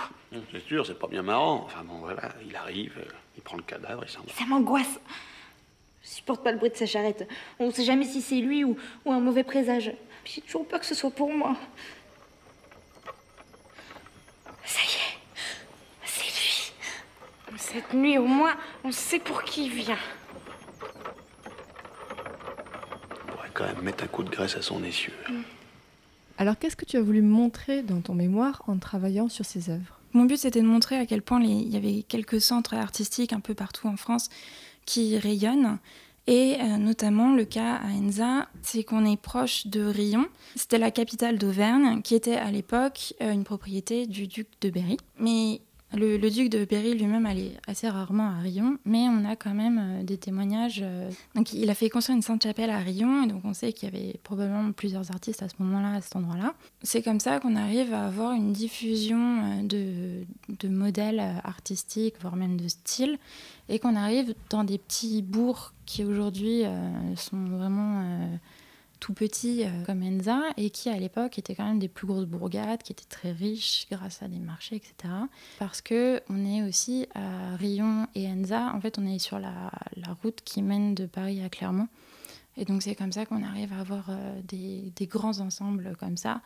C'est 0.53 0.65
sûr, 0.65 0.85
c'est 0.85 0.97
pas 0.97 1.07
bien 1.07 1.21
marrant. 1.21 1.63
Enfin 1.65 1.83
bon, 1.83 1.97
voilà, 1.97 2.33
il 2.47 2.55
arrive, 2.55 2.93
euh, 2.97 3.11
il 3.35 3.43
prend 3.43 3.57
le 3.57 3.63
cadavre, 3.63 4.05
il 4.05 4.09
s'en 4.09 4.21
va. 4.21 4.31
Ça 4.31 4.45
m'angoisse. 4.45 4.99
Je 6.03 6.09
supporte 6.09 6.43
pas 6.43 6.51
le 6.51 6.57
bruit 6.57 6.69
de 6.69 6.75
sa 6.75 6.85
charrette. 6.85 7.27
On 7.59 7.71
sait 7.71 7.83
jamais 7.83 8.05
si 8.05 8.21
c'est 8.21 8.39
lui 8.39 8.63
ou, 8.63 8.77
ou 9.05 9.11
un 9.11 9.19
mauvais 9.19 9.43
présage. 9.43 9.91
J'ai 10.25 10.41
toujours 10.41 10.67
peur 10.67 10.79
que 10.79 10.85
ce 10.85 10.95
soit 10.95 11.11
pour 11.11 11.33
moi. 11.33 11.55
Ça 14.65 14.79
y 14.81 14.85
est, 14.85 15.19
c'est 16.05 16.25
lui. 16.25 16.71
Cette 17.57 17.93
nuit, 17.93 18.17
au 18.17 18.25
moins, 18.25 18.55
on 18.83 18.91
sait 18.91 19.19
pour 19.19 19.43
qui 19.43 19.65
il 19.65 19.73
vient. 19.73 19.97
On 23.27 23.31
pourrait 23.31 23.49
quand 23.53 23.65
même 23.65 23.81
mettre 23.81 24.03
un 24.03 24.07
coup 24.07 24.23
de 24.23 24.29
graisse 24.29 24.55
à 24.55 24.61
son 24.61 24.83
essieu. 24.83 25.13
Alors 26.37 26.57
qu'est-ce 26.57 26.75
que 26.77 26.85
tu 26.85 26.95
as 26.97 27.01
voulu 27.01 27.21
montrer 27.21 27.81
dans 27.83 27.99
ton 28.01 28.13
mémoire 28.13 28.63
en 28.67 28.77
travaillant 28.77 29.27
sur 29.27 29.45
ces 29.45 29.69
œuvres? 29.69 29.99
Mon 30.13 30.23
but 30.25 30.37
c'était 30.37 30.61
de 30.61 30.65
montrer 30.67 30.97
à 30.97 31.05
quel 31.05 31.21
point 31.21 31.39
les- 31.39 31.47
il 31.49 31.69
y 31.69 31.75
avait 31.77 32.03
quelques 32.03 32.39
centres 32.41 32.73
artistiques 32.75 33.33
un 33.33 33.41
peu 33.41 33.53
partout 33.53 33.87
en 33.87 33.97
France 33.97 34.29
qui 34.89 35.19
rayonnent. 35.19 35.77
Et 36.25 36.57
euh, 36.59 36.77
notamment 36.77 37.33
le 37.33 37.45
cas 37.45 37.75
à 37.75 37.87
Enza, 37.87 38.47
c'est 38.61 38.83
qu'on 38.83 39.05
est 39.05 39.19
proche 39.19 39.67
de 39.67 39.83
Rion. 39.83 40.25
C'était 40.55 40.77
la 40.77 40.91
capitale 40.91 41.37
d'Auvergne, 41.37 42.01
qui 42.03 42.13
était 42.15 42.35
à 42.35 42.51
l'époque 42.51 43.13
euh, 43.21 43.31
une 43.31 43.43
propriété 43.43 44.05
du 44.05 44.27
duc 44.27 44.47
de 44.61 44.69
Berry. 44.69 44.97
Mais 45.19 45.61
le, 45.93 46.29
duc 46.29 46.49
de 46.49 46.65
Berry 46.65 46.93
lui-même 46.93 47.25
allait 47.25 47.53
assez 47.65 47.89
rarement 47.89 48.29
à 48.29 48.39
Rion, 48.39 48.77
mais 48.85 49.07
on 49.09 49.25
a 49.25 49.35
quand 49.35 49.53
même 49.53 49.79
euh, 49.79 50.03
des 50.03 50.17
témoignages. 50.17 50.81
euh. 50.83 51.09
Donc 51.35 51.53
il 51.53 51.69
a 51.69 51.73
fait 51.73 51.89
construire 51.89 52.15
une 52.15 52.21
sainte 52.21 52.43
chapelle 52.43 52.69
à 52.69 52.77
Rion, 52.77 53.23
et 53.23 53.27
donc 53.27 53.41
on 53.43 53.53
sait 53.53 53.73
qu'il 53.73 53.91
y 53.91 53.97
avait 53.97 54.19
probablement 54.23 54.71
plusieurs 54.71 55.09
artistes 55.11 55.41
à 55.41 55.49
ce 55.49 55.55
moment-là, 55.59 55.95
à 55.95 56.01
cet 56.01 56.15
endroit-là. 56.15 56.53
C'est 56.83 57.01
comme 57.01 57.19
ça 57.19 57.39
qu'on 57.39 57.55
arrive 57.55 57.91
à 57.93 58.05
avoir 58.05 58.33
une 58.33 58.53
diffusion 58.53 59.63
euh, 59.63 60.25
de, 60.61 60.67
modèles 60.67 61.23
artistiques, 61.43 62.15
voire 62.21 62.35
même 62.35 62.57
de 62.57 62.67
styles, 62.67 63.17
et 63.67 63.79
qu'on 63.79 63.95
arrive 63.95 64.35
dans 64.49 64.63
des 64.63 64.77
petits 64.77 65.23
bourgs 65.23 65.73
qui 65.85 66.03
aujourd'hui 66.03 66.63
sont 67.15 67.45
vraiment 67.45 68.29
tout 68.99 69.13
petits 69.13 69.63
euh, 69.63 69.83
comme 69.85 70.03
Enza, 70.03 70.41
et 70.57 70.69
qui 70.69 70.89
à 70.89 70.97
l'époque 70.97 71.37
étaient 71.39 71.55
quand 71.55 71.65
même 71.65 71.79
des 71.79 71.87
plus 71.87 72.07
grosses 72.07 72.25
bourgades, 72.25 72.83
qui 72.83 72.91
étaient 72.91 73.09
très 73.09 73.31
riches 73.31 73.87
grâce 73.91 74.21
à 74.21 74.27
des 74.27 74.39
marchés, 74.39 74.75
etc. 74.75 75.13
Parce 75.57 75.81
que 75.81 76.21
on 76.29 76.45
est 76.45 76.63
aussi 76.67 77.07
à 77.15 77.55
Rion 77.55 78.07
et 78.15 78.27
Enza, 78.27 78.73
en 78.73 78.81
fait 78.81 78.97
on 78.99 79.05
est 79.05 79.19
sur 79.19 79.39
la, 79.39 79.71
route 80.23 80.41
qui 80.43 80.61
mène 80.61 80.95
de 80.95 81.05
Paris 81.05 81.43
à 81.43 81.49
Clermont. 81.49 81.87
Et 82.57 82.65
donc 82.65 82.83
c'est 82.83 82.95
comme 82.95 83.11
ça 83.11 83.25
qu'on 83.25 83.43
arrive 83.43 83.71
à 83.73 83.79
avoir 83.79 84.09
euh, 84.09 84.41
des 84.43 85.07
grands 85.07 85.39
ensembles 85.39 85.95
comme 85.99 86.17
ça. 86.17 86.41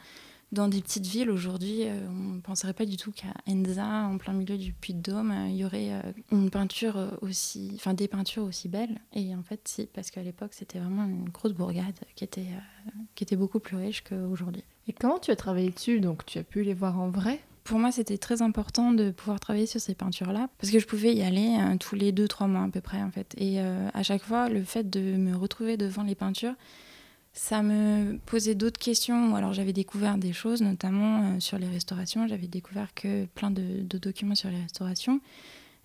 Dans 0.52 0.68
des 0.68 0.82
petites 0.82 1.08
villes 1.08 1.32
aujourd'hui, 1.32 1.88
euh, 1.88 2.00
on 2.10 2.36
ne 2.36 2.40
penserait 2.40 2.74
pas 2.74 2.86
du 2.86 2.96
tout 2.96 3.12
qu'à 3.12 3.34
Enza, 3.48 4.06
en 4.06 4.20
plein 4.20 4.34
milieu 4.34 4.56
du 4.56 4.72
Puy-de-Dôme, 4.72 5.32
euh, 5.32 5.50
il 5.50 5.56
y 5.56 5.66
aurait 5.66 5.94
euh, 5.94 6.02
une 6.32 6.52
peinture 6.52 7.18
aussi, 7.22 7.72
enfin 7.76 7.96
des 7.96 8.08
peintures 8.08 8.44
aussi 8.44 8.70
belles. 8.70 9.02
Et 9.14 9.36
en 9.36 9.42
fait, 9.42 9.62
si, 9.68 9.88
parce 9.88 10.12
qu'à 10.12 10.22
l'époque, 10.22 10.52
c'était 10.54 10.78
vraiment 10.78 11.06
une 11.06 11.30
grosse 11.30 11.54
bourgade 11.54 12.00
qui 12.16 12.24
était, 12.24 12.46
qui 13.16 13.24
était 13.24 13.36
beaucoup 13.36 13.60
plus 13.60 13.78
riche 13.78 14.04
qu'aujourd'hui. 14.04 14.64
Et 14.88 14.94
comment 14.94 15.18
tu 15.18 15.32
as 15.32 15.36
travaillé 15.36 15.72
dessus? 15.72 16.00
Donc 16.00 16.24
tu 16.28 16.38
as 16.38 16.44
pu 16.44 16.62
les 16.62 16.76
voir 16.76 17.00
en 17.00 17.10
vrai? 17.10 17.40
Pour 17.64 17.80
moi, 17.80 17.92
c'était 17.92 18.20
très 18.20 18.44
important 18.44 18.92
de 18.92 19.10
pouvoir 19.10 19.40
travailler 19.40 19.66
sur 19.66 19.80
ces 19.80 19.96
peintures-là, 19.96 20.50
parce 20.60 20.72
que 20.72 20.78
je 20.78 20.86
pouvais 20.86 21.16
y 21.16 21.24
aller 21.24 21.58
tous 21.80 21.96
les 21.96 22.12
2-3 22.12 22.48
mois 22.48 22.64
à 22.64 22.68
peu 22.68 22.82
près, 22.82 23.02
en 23.02 23.10
fait. 23.10 23.34
Et 23.38 23.62
à 23.62 24.04
chaque 24.04 24.22
fois, 24.22 24.50
le 24.50 24.66
fait 24.66 24.90
de 24.90 25.00
me 25.16 25.34
retrouver 25.34 25.78
devant 25.78 26.04
les 26.04 26.14
peintures, 26.14 26.56
ça 27.34 27.64
me 27.64 28.18
posait 28.26 28.56
d'autres 28.56 28.80
questions. 28.80 29.36
Alors 29.36 29.54
j'avais 29.54 29.74
découvert 29.74 30.18
des 30.18 30.34
choses, 30.34 30.62
notamment 30.62 31.24
euh, 31.24 31.40
sur 31.40 31.58
les 31.58 31.68
restaurations. 31.68 32.28
J'avais 32.28 32.48
découvert 32.48 32.94
que 32.94 33.26
plein 33.26 33.52
de, 33.52 33.82
documents 33.98 34.36
sur 34.36 34.50
les 34.50 34.62
restaurations. 34.62 35.20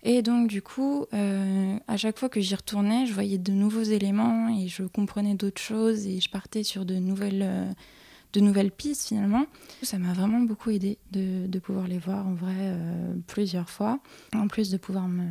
Et 0.03 0.21
donc, 0.21 0.47
du 0.47 0.61
coup, 0.61 1.07
euh, 1.13 1.77
à 1.87 1.97
chaque 1.97 2.17
fois 2.17 2.29
que 2.29 2.39
j'y 2.39 2.55
retournais, 2.55 3.05
je 3.05 3.13
voyais 3.13 3.37
de 3.37 3.51
nouveaux 3.51 3.83
éléments 3.83 4.47
et 4.47 4.67
je 4.69 4.83
comprenais 4.83 5.33
d'autres 5.35 5.61
choses 5.61 6.07
et 6.07 6.21
je 6.21 6.29
partais 6.29 6.63
sur 6.63 6.85
de 6.85 6.95
nouvelles, 6.95 7.41
euh, 7.43 7.69
de 8.31 8.39
nouvelles 8.39 8.71
pistes 8.71 9.07
finalement. 9.09 9.45
Ça 9.83 9.97
m'a 9.97 10.13
vraiment 10.13 10.39
beaucoup 10.39 10.69
aidé 10.69 10.99
de, 11.11 11.47
de 11.47 11.59
pouvoir 11.59 11.87
les 11.87 11.97
voir 11.97 12.25
en 12.27 12.33
vrai 12.33 12.77
plusieurs 13.27 13.69
fois. 13.69 13.99
En 14.33 14.47
plus 14.47 14.69
de 14.69 14.77
pouvoir 14.77 15.07
me- 15.09 15.25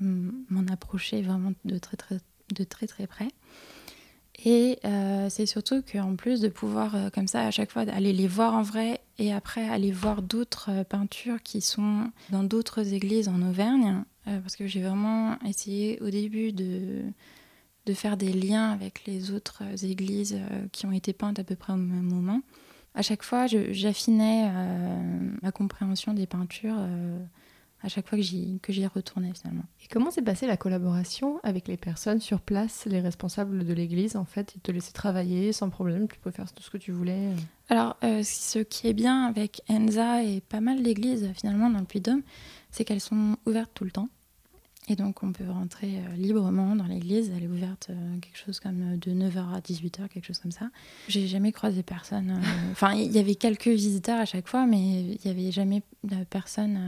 m'en 0.00 0.66
approcher 0.72 1.22
vraiment 1.22 1.52
de 1.64 1.78
très 1.78 1.96
très, 1.96 2.18
de 2.56 2.64
très, 2.64 2.86
très 2.88 3.06
près. 3.06 3.28
Et 4.44 4.78
euh, 4.84 5.28
c'est 5.30 5.46
surtout 5.46 5.82
qu'en 5.82 6.16
plus 6.16 6.40
de 6.40 6.48
pouvoir, 6.48 6.96
euh, 6.96 7.10
comme 7.10 7.28
ça, 7.28 7.46
à 7.46 7.50
chaque 7.52 7.70
fois, 7.70 7.82
aller 7.82 8.12
les 8.12 8.26
voir 8.26 8.54
en 8.54 8.62
vrai 8.62 9.00
et 9.18 9.32
après 9.32 9.68
aller 9.68 9.92
voir 9.92 10.20
d'autres 10.20 10.70
euh, 10.70 10.84
peintures 10.84 11.42
qui 11.42 11.60
sont 11.60 12.10
dans 12.30 12.42
d'autres 12.42 12.92
églises 12.92 13.28
en 13.28 13.40
Auvergne, 13.42 14.04
parce 14.24 14.54
que 14.54 14.68
j'ai 14.68 14.82
vraiment 14.82 15.36
essayé 15.44 16.00
au 16.00 16.08
début 16.08 16.52
de, 16.52 17.02
de 17.86 17.92
faire 17.92 18.16
des 18.16 18.32
liens 18.32 18.70
avec 18.70 19.04
les 19.04 19.32
autres 19.32 19.64
églises 19.84 20.38
qui 20.70 20.86
ont 20.86 20.92
été 20.92 21.12
peintes 21.12 21.40
à 21.40 21.44
peu 21.44 21.56
près 21.56 21.72
au 21.72 21.76
même 21.76 22.02
moment. 22.02 22.40
À 22.94 23.02
chaque 23.02 23.24
fois, 23.24 23.48
j'affinais 23.48 24.48
ma 25.42 25.50
compréhension 25.50 26.14
des 26.14 26.28
peintures 26.28 26.78
à 27.82 27.88
chaque 27.88 28.08
fois 28.08 28.18
que 28.18 28.24
j'y 28.24 28.58
que 28.60 28.72
j'y 28.72 28.86
retournais 28.86 29.32
finalement. 29.34 29.64
Et 29.82 29.88
comment 29.88 30.10
s'est 30.10 30.22
passée 30.22 30.46
la 30.46 30.56
collaboration 30.56 31.40
avec 31.42 31.68
les 31.68 31.76
personnes 31.76 32.20
sur 32.20 32.40
place, 32.40 32.86
les 32.86 33.00
responsables 33.00 33.64
de 33.64 33.72
l'église 33.72 34.16
En 34.16 34.24
fait, 34.24 34.54
ils 34.54 34.60
te 34.60 34.70
laissaient 34.70 34.92
travailler 34.92 35.52
sans 35.52 35.70
problème, 35.70 36.08
tu 36.08 36.18
pouvais 36.18 36.34
faire 36.34 36.50
tout 36.52 36.62
ce 36.62 36.70
que 36.70 36.78
tu 36.78 36.92
voulais? 36.92 37.30
Alors, 37.68 37.96
euh, 38.04 38.22
ce 38.22 38.58
qui 38.58 38.88
est 38.88 38.92
bien 38.92 39.24
avec 39.24 39.62
Enza 39.68 40.22
et 40.22 40.40
pas 40.40 40.60
mal 40.60 40.82
d'églises 40.82 41.30
finalement 41.34 41.70
dans 41.70 41.78
le 41.78 41.84
Puy-de-Dôme, 41.84 42.22
c'est 42.70 42.84
qu'elles 42.84 43.00
sont 43.00 43.36
ouvertes 43.46 43.70
tout 43.74 43.84
le 43.84 43.90
temps. 43.90 44.08
Et 44.88 44.96
donc, 44.96 45.22
on 45.22 45.30
peut 45.30 45.48
rentrer 45.48 45.98
euh, 45.98 46.16
librement 46.16 46.74
dans 46.74 46.86
l'église. 46.86 47.30
Elle 47.36 47.44
est 47.44 47.48
ouverte 47.48 47.86
euh, 47.90 48.18
quelque 48.18 48.36
chose 48.36 48.58
comme 48.58 48.94
euh, 48.94 48.96
de 48.96 49.12
9h 49.12 49.54
à 49.54 49.60
18h, 49.60 50.08
quelque 50.08 50.26
chose 50.26 50.40
comme 50.40 50.50
ça. 50.50 50.70
J'ai 51.06 51.28
jamais 51.28 51.52
croisé 51.52 51.84
personne. 51.84 52.40
Enfin, 52.72 52.94
il 52.94 53.12
y 53.12 53.18
avait 53.18 53.36
quelques 53.36 53.68
visiteurs 53.68 54.18
à 54.18 54.24
chaque 54.24 54.48
fois, 54.48 54.66
mais 54.66 55.02
il 55.02 55.18
n'y 55.24 55.30
avait 55.30 55.52
jamais 55.52 55.82
de 56.02 56.24
personne 56.24 56.80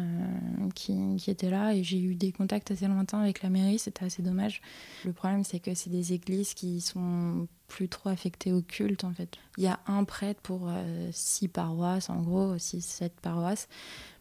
qui, 0.75 1.17
qui 1.19 1.31
était 1.31 1.51
là. 1.51 1.75
Et 1.75 1.85
j'ai 1.85 2.01
eu 2.01 2.15
des 2.17 2.33
contacts 2.33 2.71
assez 2.71 2.89
lointains 2.89 3.21
avec 3.21 3.43
la 3.43 3.51
mairie. 3.51 3.79
C'était 3.79 4.07
assez 4.07 4.23
dommage. 4.23 4.61
Le 5.05 5.13
problème, 5.13 5.45
c'est 5.45 5.61
que 5.61 5.75
c'est 5.75 5.91
des 5.91 6.15
églises 6.15 6.55
qui 6.55 6.81
sont 6.81 7.47
plus 7.69 7.89
trop 7.89 8.09
affectées 8.09 8.53
au 8.53 8.63
culte, 8.63 9.05
en 9.05 9.13
fait. 9.13 9.37
Il 9.57 9.65
y 9.65 9.69
a 9.69 9.79
un 9.87 10.05
prêtre 10.05 10.41
pour 10.41 10.71
six 11.13 11.49
paroisses, 11.49 12.09
en 12.11 12.21
gros, 12.23 12.59
six, 12.59 12.85
sept 12.85 13.13
paroisses. 13.21 13.69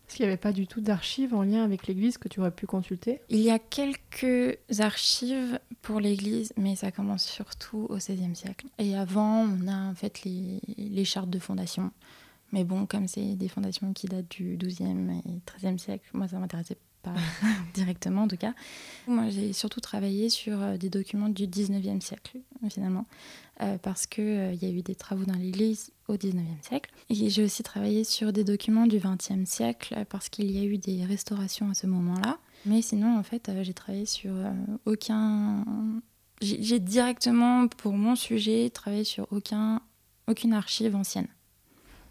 Parce 0.06 0.18
qu'il 0.18 0.26
n'y 0.26 0.32
avait 0.32 0.38
pas 0.38 0.52
du 0.52 0.68
tout 0.68 0.82
d'archives 0.82 1.34
en 1.34 1.44
lien 1.44 1.64
avec 1.64 1.88
l'église 1.88 2.18
que 2.18 2.28
tu 2.28 2.40
aurais 2.40 2.52
pu 2.52 2.68
consulter? 2.68 3.22
Il 3.30 3.40
y 3.40 3.50
a 3.50 3.60
quelques 3.60 4.58
archives 4.80 5.60
pour 5.82 6.00
l'église, 6.00 6.54
mais 6.58 6.76
ça 6.76 6.92
commence 6.92 7.26
surtout 7.26 7.88
au 7.90 7.96
XVIe 7.96 8.36
siècle. 8.36 8.68
Et 8.78 8.96
avant, 8.96 9.48
on 9.48 9.68
a 9.68 9.90
en 9.90 9.96
fait 9.96 10.24
les, 10.24 10.60
les 10.78 11.06
chartes 11.06 11.30
de 11.30 11.40
fondation. 11.40 11.92
Mais 12.52 12.64
bon, 12.64 12.86
comme 12.86 13.08
c'est 13.08 13.36
des 13.36 13.48
fondations 13.48 13.94
qui 13.94 14.08
datent 14.08 14.30
du 14.30 14.58
XIIe 14.58 15.22
et 15.26 15.42
XIIIe 15.58 15.80
siècle, 15.80 16.08
moi, 16.14 16.28
ça 16.28 16.38
m'intéressait 16.38 16.78
pas 17.04 17.14
directement 17.74 18.24
en 18.24 18.28
tout 18.28 18.38
cas. 18.38 18.54
Moi, 19.08 19.30
j'ai 19.30 19.54
surtout 19.54 19.82
travaillé 19.82 20.30
sur 20.30 20.62
euh, 20.62 20.78
des 20.78 20.90
documents 20.90 21.30
du 21.30 21.46
XIXe 21.48 22.04
siècle, 22.04 22.40
finalement, 22.70 23.06
euh, 23.62 23.78
parce 23.78 24.08
qu'il 24.08 24.56
y 24.56 24.66
a 24.66 24.70
eu 24.70 24.82
des 24.82 24.96
travaux 24.96 25.26
dans 25.26 25.36
l'église 25.36 25.92
au 26.08 26.18
XIXe 26.18 26.68
siècle. 26.68 26.92
Et 27.10 27.30
j'ai 27.30 27.44
aussi 27.44 27.64
travaillé 27.64 28.04
sur 28.04 28.34
des 28.34 28.44
documents 28.44 28.88
du 28.88 29.00
XXe 29.00 29.50
siècle, 29.50 29.94
euh, 29.98 30.06
parce 30.06 30.30
qu'il 30.30 30.52
y 30.52 30.60
a 30.60 30.64
eu 30.64 30.78
des 30.78 31.06
restaurations 31.06 31.70
à 31.70 31.74
ce 31.74 31.88
moment-là. 31.88 32.40
Mais 32.66 32.82
sinon, 32.82 33.18
en 33.18 33.24
fait, 33.24 33.50
euh, 33.50 33.64
j'ai 33.64 33.74
travaillé 33.74 34.06
sur 34.06 34.32
euh, 34.34 34.52
aucun. 34.86 35.66
J'ai 36.42 36.80
directement, 36.80 37.68
pour 37.68 37.94
mon 37.94 38.16
sujet, 38.16 38.70
travaillé 38.70 39.04
sur 39.06 39.28
aucun, 39.32 39.82
aucune 40.28 40.54
archive 40.54 40.96
ancienne. 40.96 41.28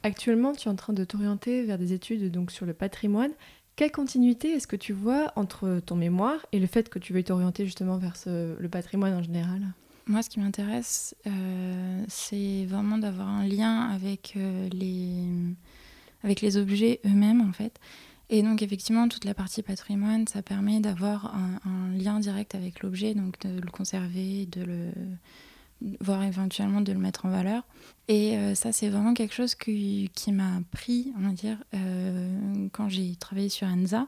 Actuellement, 0.02 0.52
tu 0.52 0.68
es 0.68 0.70
en 0.70 0.76
train 0.76 0.94
de 0.94 1.04
t'orienter 1.04 1.64
vers 1.64 1.78
des 1.78 1.92
études 1.92 2.30
donc 2.30 2.50
sur 2.50 2.64
le 2.64 2.72
patrimoine. 2.72 3.32
Quelle 3.74 3.90
continuité 3.90 4.52
est-ce 4.52 4.66
que 4.66 4.76
tu 4.76 4.92
vois 4.92 5.32
entre 5.34 5.80
ton 5.84 5.96
mémoire 5.96 6.44
et 6.52 6.60
le 6.60 6.66
fait 6.66 6.88
que 6.88 6.98
tu 6.98 7.12
veuilles 7.12 7.24
t'orienter 7.24 7.64
justement 7.64 7.96
vers 7.96 8.14
le 8.26 8.68
patrimoine 8.68 9.14
en 9.14 9.22
général? 9.22 9.62
Moi, 10.06 10.22
ce 10.22 10.28
qui 10.28 10.40
m'intéresse, 10.40 11.14
euh, 11.26 12.04
c'est 12.08 12.66
vraiment 12.66 12.98
d'avoir 12.98 13.28
un 13.28 13.46
lien 13.46 13.88
avec, 13.88 14.34
euh, 14.36 14.68
les, 14.72 15.24
avec 16.24 16.40
les 16.40 16.56
objets 16.56 17.00
eux-mêmes, 17.06 17.40
en 17.40 17.52
fait. 17.52 17.78
Et 18.28 18.42
donc, 18.42 18.62
effectivement, 18.62 19.08
toute 19.08 19.24
la 19.24 19.34
partie 19.34 19.62
patrimoine, 19.62 20.26
ça 20.26 20.42
permet 20.42 20.80
d'avoir 20.80 21.34
un 21.34 21.96
lien 21.96 22.18
direct 22.18 22.54
avec 22.54 22.82
l'objet, 22.82 23.14
donc 23.14 23.38
de 23.40 23.60
le 23.60 23.70
conserver, 23.70 24.46
de 24.46 24.64
le 24.64 24.90
voire 26.00 26.22
éventuellement 26.22 26.80
de 26.80 26.92
le 26.92 26.98
mettre 26.98 27.26
en 27.26 27.30
valeur. 27.30 27.64
Et 28.08 28.36
euh, 28.36 28.54
ça, 28.54 28.72
c'est 28.72 28.88
vraiment 28.88 29.14
quelque 29.14 29.34
chose 29.34 29.54
qui, 29.54 30.10
qui 30.14 30.32
m'a 30.32 30.60
pris, 30.70 31.12
on 31.18 31.22
va 31.26 31.32
dire, 31.32 31.58
euh, 31.74 32.68
quand 32.72 32.88
j'ai 32.88 33.14
travaillé 33.16 33.48
sur 33.48 33.66
Anza, 33.66 34.06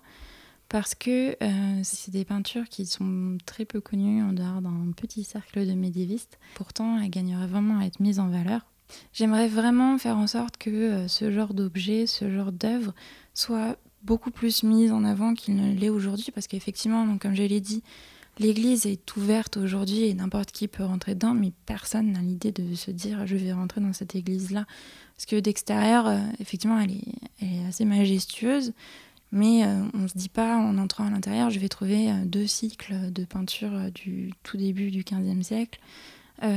parce 0.68 0.94
que 0.94 1.36
euh, 1.42 1.80
c'est 1.82 2.10
des 2.10 2.24
peintures 2.24 2.68
qui 2.68 2.86
sont 2.86 3.38
très 3.46 3.64
peu 3.64 3.80
connues 3.80 4.22
en 4.22 4.32
dehors 4.32 4.62
d'un 4.62 4.92
petit 4.96 5.24
cercle 5.24 5.66
de 5.66 5.72
médiévistes. 5.72 6.38
Pourtant, 6.54 6.98
elles 6.98 7.10
gagneraient 7.10 7.46
vraiment 7.46 7.78
à 7.78 7.84
être 7.84 8.00
mises 8.00 8.18
en 8.18 8.28
valeur. 8.28 8.66
J'aimerais 9.12 9.48
vraiment 9.48 9.98
faire 9.98 10.16
en 10.16 10.26
sorte 10.26 10.56
que 10.58 11.06
ce 11.08 11.30
genre 11.30 11.54
d'objet, 11.54 12.06
ce 12.06 12.30
genre 12.30 12.52
d'œuvre 12.52 12.94
soit 13.32 13.78
beaucoup 14.02 14.30
plus 14.30 14.62
mise 14.62 14.92
en 14.92 15.04
avant 15.04 15.34
qu'il 15.34 15.56
ne 15.56 15.74
l'est 15.74 15.88
aujourd'hui, 15.88 16.30
parce 16.32 16.46
qu'effectivement, 16.46 17.16
comme 17.18 17.34
je 17.34 17.42
l'ai 17.42 17.60
dit, 17.60 17.82
l'église 18.38 18.86
est 18.86 19.16
ouverte 19.16 19.56
aujourd'hui 19.56 20.04
et 20.04 20.14
n'importe 20.14 20.50
qui 20.52 20.68
peut 20.68 20.84
rentrer 20.84 21.14
dedans, 21.14 21.34
mais 21.34 21.52
personne 21.66 22.12
n'a 22.12 22.20
l'idée 22.20 22.52
de 22.52 22.74
se 22.74 22.90
dire 22.90 23.26
je 23.26 23.36
vais 23.36 23.52
rentrer 23.52 23.80
dans 23.80 23.92
cette 23.92 24.14
église-là. 24.14 24.66
Parce 25.16 25.26
que 25.26 25.38
d'extérieur, 25.38 26.06
euh, 26.06 26.18
effectivement, 26.40 26.78
elle 26.80 26.90
est, 26.90 27.66
assez 27.68 27.84
majestueuse, 27.84 28.72
mais 29.30 29.64
euh, 29.64 29.84
on 29.94 29.98
ne 29.98 30.08
se 30.08 30.18
dit 30.18 30.28
pas 30.28 30.56
en 30.56 30.76
entrant 30.78 31.06
à 31.06 31.10
l'intérieur, 31.10 31.50
je 31.50 31.60
vais 31.60 31.68
trouver 31.68 32.10
euh, 32.10 32.24
deux 32.24 32.46
cycles 32.46 33.12
de 33.12 33.24
peinture 33.24 33.90
du 33.92 34.32
tout 34.42 34.56
début 34.56 34.90
du 34.90 35.04
XVe 35.04 35.42
siècle. 35.42 35.80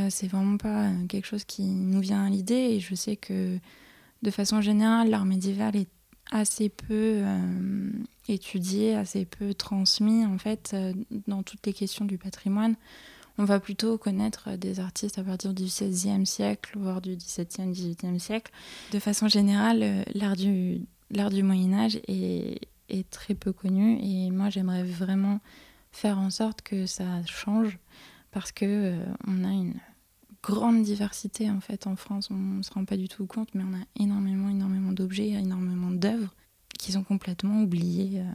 C'est 0.09 0.27
vraiment 0.27 0.57
pas 0.57 0.89
quelque 1.07 1.27
chose 1.27 1.45
qui 1.45 1.61
nous 1.61 2.01
vient 2.01 2.25
à 2.25 2.29
l'idée 2.29 2.55
et 2.55 2.79
je 2.81 2.93
sais 2.93 3.15
que 3.15 3.57
de 4.21 4.31
façon 4.31 4.59
générale, 4.59 5.09
l'art 5.09 5.23
médiéval 5.23 5.77
est 5.77 5.87
assez 6.31 6.69
peu 6.69 7.21
euh, 7.23 7.91
étudié, 8.27 8.95
assez 8.95 9.25
peu 9.25 9.53
transmis 9.53 10.25
en 10.25 10.37
fait 10.37 10.71
euh, 10.73 10.93
dans 11.27 11.43
toutes 11.43 11.65
les 11.65 11.73
questions 11.73 12.05
du 12.05 12.17
patrimoine. 12.17 12.75
On 13.39 13.45
va 13.45 13.59
plutôt 13.59 13.97
connaître 13.97 14.49
euh, 14.49 14.57
des 14.57 14.79
artistes 14.79 15.19
à 15.19 15.23
partir 15.23 15.53
du 15.53 15.63
XVIe 15.63 16.25
siècle, 16.25 16.77
voire 16.77 17.01
du 17.01 17.15
XVIIe, 17.15 17.71
XVIIIe 17.71 18.19
siècle. 18.19 18.51
De 18.91 18.99
façon 18.99 19.27
générale, 19.27 19.83
euh, 19.83 20.03
l'art 20.15 20.35
du, 20.35 21.43
Moyen 21.43 21.73
Âge 21.73 21.99
est, 22.07 22.59
est 22.89 23.09
très 23.09 23.35
peu 23.35 23.53
connu 23.53 23.99
et 24.01 24.31
moi 24.31 24.49
j'aimerais 24.49 24.83
vraiment 24.83 25.39
faire 25.91 26.17
en 26.17 26.29
sorte 26.29 26.61
que 26.61 26.85
ça 26.85 27.23
change 27.25 27.77
parce 28.31 28.51
que 28.51 28.65
euh, 28.65 29.05
on 29.27 29.43
a 29.43 29.51
une 29.51 29.75
grande 30.43 30.83
diversité 30.83 31.49
en 31.49 31.59
fait 31.59 31.87
en 31.87 31.95
France. 31.95 32.29
On 32.31 32.35
ne 32.35 32.63
se 32.63 32.71
rend 32.71 32.85
pas 32.85 32.97
du 32.97 33.07
tout 33.07 33.25
compte, 33.25 33.49
mais 33.53 33.63
on 33.63 33.73
a 33.73 33.83
énormément, 34.03 34.49
énormément 34.49 34.91
d'objets, 34.91 35.29
énormément 35.29 35.91
d'œuvres 35.91 36.33
qui 36.77 36.91
sont 36.91 37.03
complètement 37.03 37.61
oubliées. 37.61 38.21
euh. 38.21 38.31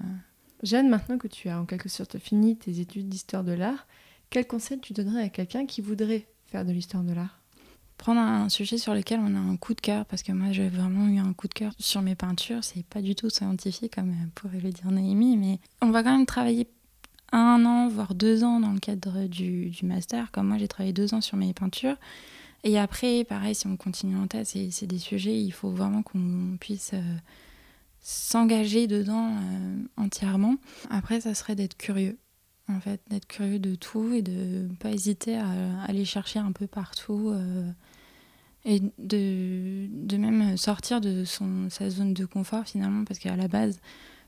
Jeanne, 0.63 0.89
maintenant 0.89 1.19
que 1.19 1.29
tu 1.29 1.49
as 1.49 1.61
en 1.61 1.65
quelque 1.65 1.89
sorte 1.89 2.19
fini 2.19 2.57
tes 2.57 2.81
études 2.81 3.09
d'histoire 3.09 3.45
de 3.45 3.53
l'art, 3.53 3.87
quel 4.31 4.47
conseil 4.47 4.81
tu 4.81 4.93
donnerais 4.93 5.23
à 5.25 5.29
quelqu'un 5.29 5.67
qui 5.67 5.81
voudrait 5.81 6.27
faire 6.47 6.65
de 6.65 6.73
l'histoire 6.73 7.03
de 7.03 7.13
l'art? 7.13 7.41
Prendre 7.99 8.21
un 8.21 8.49
sujet 8.49 8.79
sur 8.79 8.95
lequel 8.95 9.21
on 9.21 9.35
a 9.35 9.39
un 9.39 9.57
coup 9.57 9.75
de 9.75 9.81
cœur, 9.81 10.07
parce 10.07 10.23
que 10.23 10.33
moi 10.33 10.51
j'ai 10.53 10.69
vraiment 10.69 11.07
eu 11.07 11.19
un 11.19 11.33
coup 11.33 11.49
de 11.49 11.55
cœur 11.55 11.73
sur 11.79 12.03
mes 12.03 12.15
peintures. 12.15 12.65
C'est 12.65 12.85
pas 12.87 13.03
du 13.03 13.15
tout 13.15 13.31
scientifique 13.31 13.95
comme 13.95 14.11
euh, 14.11 14.27
pourrait 14.35 14.61
le 14.61 14.71
dire 14.71 14.91
Naomi, 14.91 15.37
mais 15.37 15.61
on 15.81 15.91
va 15.91 16.03
quand 16.03 16.17
même 16.17 16.27
travailler 16.27 16.69
un 17.33 17.65
an, 17.65 17.89
voire 17.89 18.15
deux 18.15 18.45
ans 18.45 18.61
dans 18.61 18.73
le 18.73 18.81
cadre 18.81 19.27
du, 19.27 19.71
du 19.71 19.87
master. 19.87 20.31
Comme 20.31 20.49
moi 20.49 20.59
j'ai 20.59 20.69
travaillé 20.69 20.93
deux 20.93 21.15
ans 21.15 21.21
sur 21.21 21.37
mes 21.37 21.53
peintures. 21.53 21.97
Et 22.65 22.79
après, 22.79 23.25
pareil, 23.25 23.55
si 23.55 23.67
on 23.67 23.77
continue 23.77 24.17
en 24.17 24.27
thèse, 24.27 24.55
c'est 24.71 24.87
des 24.87 24.99
sujets, 24.99 25.37
il 25.37 25.51
faut 25.51 25.71
vraiment 25.71 26.03
qu'on 26.03 26.57
puisse 26.61 26.93
euh, 26.95 27.17
s'engager 28.01 28.87
dedans 28.87 29.35
euh, 29.35 29.83
entièrement. 29.97 30.57
Après, 30.89 31.21
ça 31.21 31.35
serait 31.35 31.57
d'être 31.57 31.77
curieux, 31.77 32.19
en 32.69 32.79
fait, 32.79 33.01
d'être 33.11 33.27
curieux 33.27 33.59
de 33.59 33.75
tout 33.75 34.13
et 34.13 34.23
de 34.23 34.69
pas 34.79 34.91
hésiter 34.91 35.37
à, 35.37 35.49
aller 35.89 36.05
chercher 36.05 36.39
un 36.39 36.53
peu 36.53 36.69
partout 36.69 37.31
euh, 37.35 37.69
et 38.65 38.81
de, 38.99 39.89
de 39.91 40.17
même 40.17 40.57
sortir 40.57 41.01
de 41.01 41.25
son, 41.25 41.69
sa 41.69 41.91
zone 41.91 42.15
de 42.15 42.25
confort 42.27 42.65
finalement, 42.65 43.05
parce 43.05 43.19
qu'à 43.19 43.35
la 43.35 43.49
base, 43.49 43.81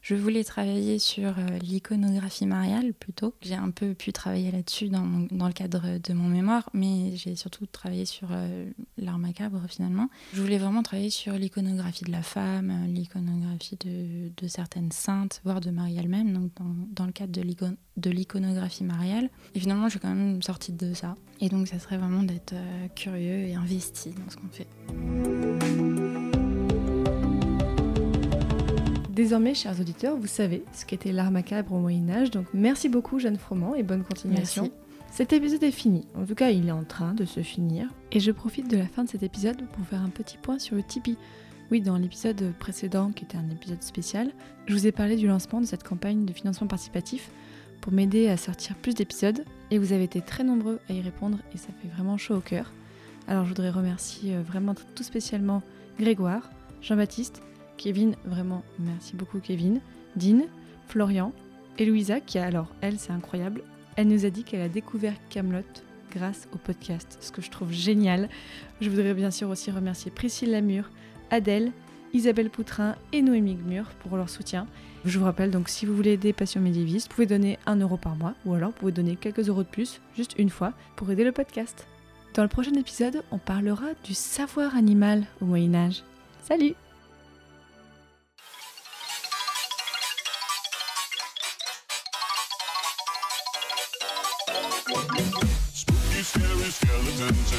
je 0.04 0.14
voulais 0.14 0.44
travailler 0.44 0.98
sur 0.98 1.30
euh, 1.38 1.58
l'iconographie 1.62 2.44
mariale 2.44 2.92
plutôt. 2.92 3.34
J'ai 3.40 3.54
un 3.54 3.70
peu 3.70 3.94
pu 3.94 4.12
travailler 4.12 4.50
là-dessus 4.50 4.90
dans, 4.90 5.02
le 5.30 5.52
cadre 5.52 5.98
de 5.98 6.12
mon 6.12 6.28
mémoire, 6.28 6.68
mais 6.74 7.16
j'ai 7.16 7.34
surtout 7.36 7.64
travaillé 7.64 8.04
sur 8.04 8.28
euh, 8.30 8.66
l'art 8.98 9.18
macabre 9.18 9.62
finalement. 9.66 10.10
Je 10.34 10.42
voulais 10.42 10.58
vraiment 10.58 10.82
travailler 10.82 11.08
sur 11.08 11.32
l'iconographie 11.32 12.04
de 12.04 12.12
la 12.12 12.20
femme, 12.20 12.70
euh, 12.70 12.86
l'iconographie 12.86 13.78
de, 13.82 14.46
certaines 14.46 14.92
saintes, 14.92 15.40
voire 15.42 15.62
de 15.62 15.70
Marie 15.70 15.96
elle-même, 15.96 16.34
donc 16.34 16.50
dans, 16.94 17.06
le 17.06 17.12
cadre 17.12 17.32
de 17.32 17.40
l'ico- 17.40 17.74
de 17.96 18.10
l'iconographie 18.10 18.84
mariale. 18.84 19.30
Et 19.54 19.60
finalement, 19.60 19.86
je 19.86 19.92
suis 19.92 20.00
quand 20.00 20.14
même 20.14 20.42
sortie 20.42 20.72
de 20.72 20.92
ça. 20.92 21.14
Et 21.40 21.48
donc, 21.48 21.66
ça 21.66 21.78
serait 21.78 21.96
vraiment 21.96 22.22
d'être 22.22 22.54
curieux 22.94 23.46
et 23.46 23.54
investi 23.54 24.10
dans 24.10 24.30
ce 24.30 24.36
qu'on 24.36 24.48
fait. 24.48 25.93
Désormais, 29.14 29.54
chers 29.54 29.78
auditeurs, 29.78 30.16
vous 30.16 30.26
savez 30.26 30.64
ce 30.72 30.84
qu'était 30.84 31.12
l'art 31.12 31.30
macabre 31.30 31.72
au 31.72 31.78
Moyen 31.78 32.10
Âge, 32.10 32.32
donc 32.32 32.46
merci 32.52 32.88
beaucoup 32.88 33.20
Jeanne 33.20 33.36
Froment 33.36 33.76
et 33.76 33.84
bonne 33.84 34.02
continuation. 34.02 34.62
Merci. 34.62 34.74
Cet 35.12 35.32
épisode 35.32 35.62
est 35.62 35.70
fini, 35.70 36.04
en 36.16 36.24
tout 36.24 36.34
cas 36.34 36.50
il 36.50 36.66
est 36.66 36.72
en 36.72 36.82
train 36.82 37.14
de 37.14 37.24
se 37.24 37.38
finir, 37.38 37.86
et 38.10 38.18
je 38.18 38.32
profite 38.32 38.68
de 38.68 38.76
la 38.76 38.88
fin 38.88 39.04
de 39.04 39.08
cet 39.08 39.22
épisode 39.22 39.68
pour 39.68 39.86
faire 39.86 40.02
un 40.02 40.08
petit 40.08 40.36
point 40.36 40.58
sur 40.58 40.74
le 40.74 40.82
Tipeee. 40.82 41.16
Oui, 41.70 41.80
dans 41.80 41.96
l'épisode 41.96 42.52
précédent, 42.58 43.12
qui 43.12 43.22
était 43.24 43.36
un 43.36 43.48
épisode 43.50 43.84
spécial, 43.84 44.32
je 44.66 44.74
vous 44.74 44.84
ai 44.88 44.90
parlé 44.90 45.14
du 45.14 45.28
lancement 45.28 45.60
de 45.60 45.66
cette 45.66 45.84
campagne 45.84 46.24
de 46.24 46.32
financement 46.32 46.66
participatif 46.66 47.30
pour 47.82 47.92
m'aider 47.92 48.28
à 48.28 48.36
sortir 48.36 48.74
plus 48.74 48.96
d'épisodes, 48.96 49.44
et 49.70 49.78
vous 49.78 49.92
avez 49.92 50.02
été 50.02 50.22
très 50.22 50.42
nombreux 50.42 50.80
à 50.90 50.92
y 50.92 51.00
répondre, 51.00 51.38
et 51.54 51.56
ça 51.56 51.68
fait 51.80 51.88
vraiment 51.94 52.18
chaud 52.18 52.34
au 52.34 52.40
cœur. 52.40 52.72
Alors 53.28 53.44
je 53.44 53.50
voudrais 53.50 53.70
remercier 53.70 54.34
euh, 54.34 54.42
vraiment 54.42 54.74
tout 54.96 55.04
spécialement 55.04 55.62
Grégoire, 56.00 56.50
Jean-Baptiste, 56.82 57.42
Kevin, 57.76 58.16
vraiment 58.24 58.62
merci 58.78 59.16
beaucoup 59.16 59.38
Kevin, 59.40 59.80
Dean, 60.16 60.42
Florian 60.88 61.32
et 61.78 61.86
Louisa 61.86 62.20
qui 62.20 62.38
alors 62.38 62.68
elle 62.80 62.98
c'est 62.98 63.12
incroyable, 63.12 63.62
elle 63.96 64.08
nous 64.08 64.24
a 64.24 64.30
dit 64.30 64.44
qu'elle 64.44 64.62
a 64.62 64.68
découvert 64.68 65.14
Camelot 65.30 65.62
grâce 66.10 66.48
au 66.54 66.58
podcast, 66.58 67.18
ce 67.20 67.32
que 67.32 67.42
je 67.42 67.50
trouve 67.50 67.72
génial. 67.72 68.28
Je 68.80 68.88
voudrais 68.88 69.14
bien 69.14 69.30
sûr 69.30 69.48
aussi 69.48 69.70
remercier 69.70 70.10
Priscille 70.10 70.50
Lamure, 70.50 70.90
Adèle, 71.30 71.72
Isabelle 72.12 72.50
Poutrin 72.50 72.94
et 73.12 73.22
Noémie 73.22 73.56
Gmur 73.56 73.86
pour 74.00 74.16
leur 74.16 74.28
soutien. 74.28 74.66
Je 75.04 75.18
vous 75.18 75.24
rappelle 75.24 75.50
donc 75.50 75.68
si 75.68 75.84
vous 75.84 75.94
voulez 75.94 76.12
aider 76.12 76.32
Passion 76.32 76.60
médiéviste, 76.60 77.08
vous 77.08 77.14
pouvez 77.16 77.26
donner 77.26 77.58
1 77.66 77.76
euro 77.76 77.96
par 77.96 78.14
mois 78.16 78.34
ou 78.46 78.54
alors 78.54 78.70
vous 78.70 78.76
pouvez 78.76 78.92
donner 78.92 79.16
quelques 79.16 79.48
euros 79.48 79.64
de 79.64 79.68
plus, 79.68 80.00
juste 80.16 80.34
une 80.38 80.50
fois, 80.50 80.72
pour 80.96 81.10
aider 81.10 81.24
le 81.24 81.32
podcast. 81.32 81.86
Dans 82.34 82.42
le 82.42 82.48
prochain 82.48 82.74
épisode, 82.74 83.22
on 83.30 83.38
parlera 83.38 83.88
du 84.04 84.14
savoir 84.14 84.76
animal 84.76 85.24
au 85.40 85.44
Moyen 85.44 85.74
Âge. 85.74 86.02
Salut 86.42 86.74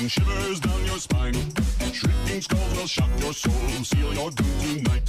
and 0.06 0.12
shivers 0.12 0.60
down 0.60 0.86
your 0.86 1.00
spine. 1.00 1.34
Shrieking 1.92 2.42
skulls 2.42 2.78
will 2.78 2.86
shock 2.86 3.10
your 3.22 3.34
soul, 3.34 3.68
seal 3.84 4.14
your 4.14 4.30
doom 4.30 4.60
tonight. 4.62 5.08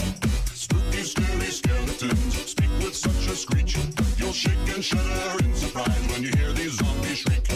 Spooky, 0.55 1.03
scary 1.03 1.51
skeletons 1.59 2.35
speak 2.53 2.71
with 2.81 2.97
such 2.97 3.27
a 3.27 3.37
screech. 3.37 3.77
You'll 4.17 4.33
shake 4.33 4.67
and 4.75 4.83
shudder 4.83 5.45
in 5.45 5.55
surprise 5.55 6.03
when 6.11 6.23
you 6.23 6.31
hear 6.39 6.51
these 6.53 6.79
zombies 6.79 7.19
shriek. 7.19 7.47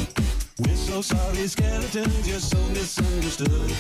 We're 0.59 0.77
so 0.77 1.01
sorry, 1.01 1.47
skeletons, 1.47 2.29
you're 2.29 2.41
so 2.41 2.59
misunderstood. 2.77 3.71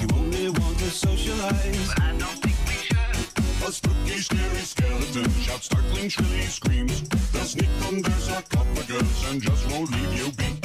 You 0.00 0.06
only 0.14 0.50
want 0.50 0.78
to 0.78 0.90
socialize. 0.90 1.88
But 1.88 2.02
I 2.02 2.12
don't 2.12 2.38
think 2.44 2.58
we 2.68 2.76
should. 2.86 3.68
A 3.68 3.72
spooky, 3.72 4.18
scary 4.20 4.62
skeleton 4.72 5.30
shouts 5.42 5.66
startling, 5.66 6.08
shrilly 6.10 6.42
screams. 6.42 7.02
They'll 7.32 7.42
sneak 7.42 7.70
under 7.88 8.10
sarcophagus 8.12 9.30
and 9.30 9.42
just 9.42 9.68
won't 9.72 9.90
leave 9.90 10.14
you 10.14 10.30
be. 10.32 10.60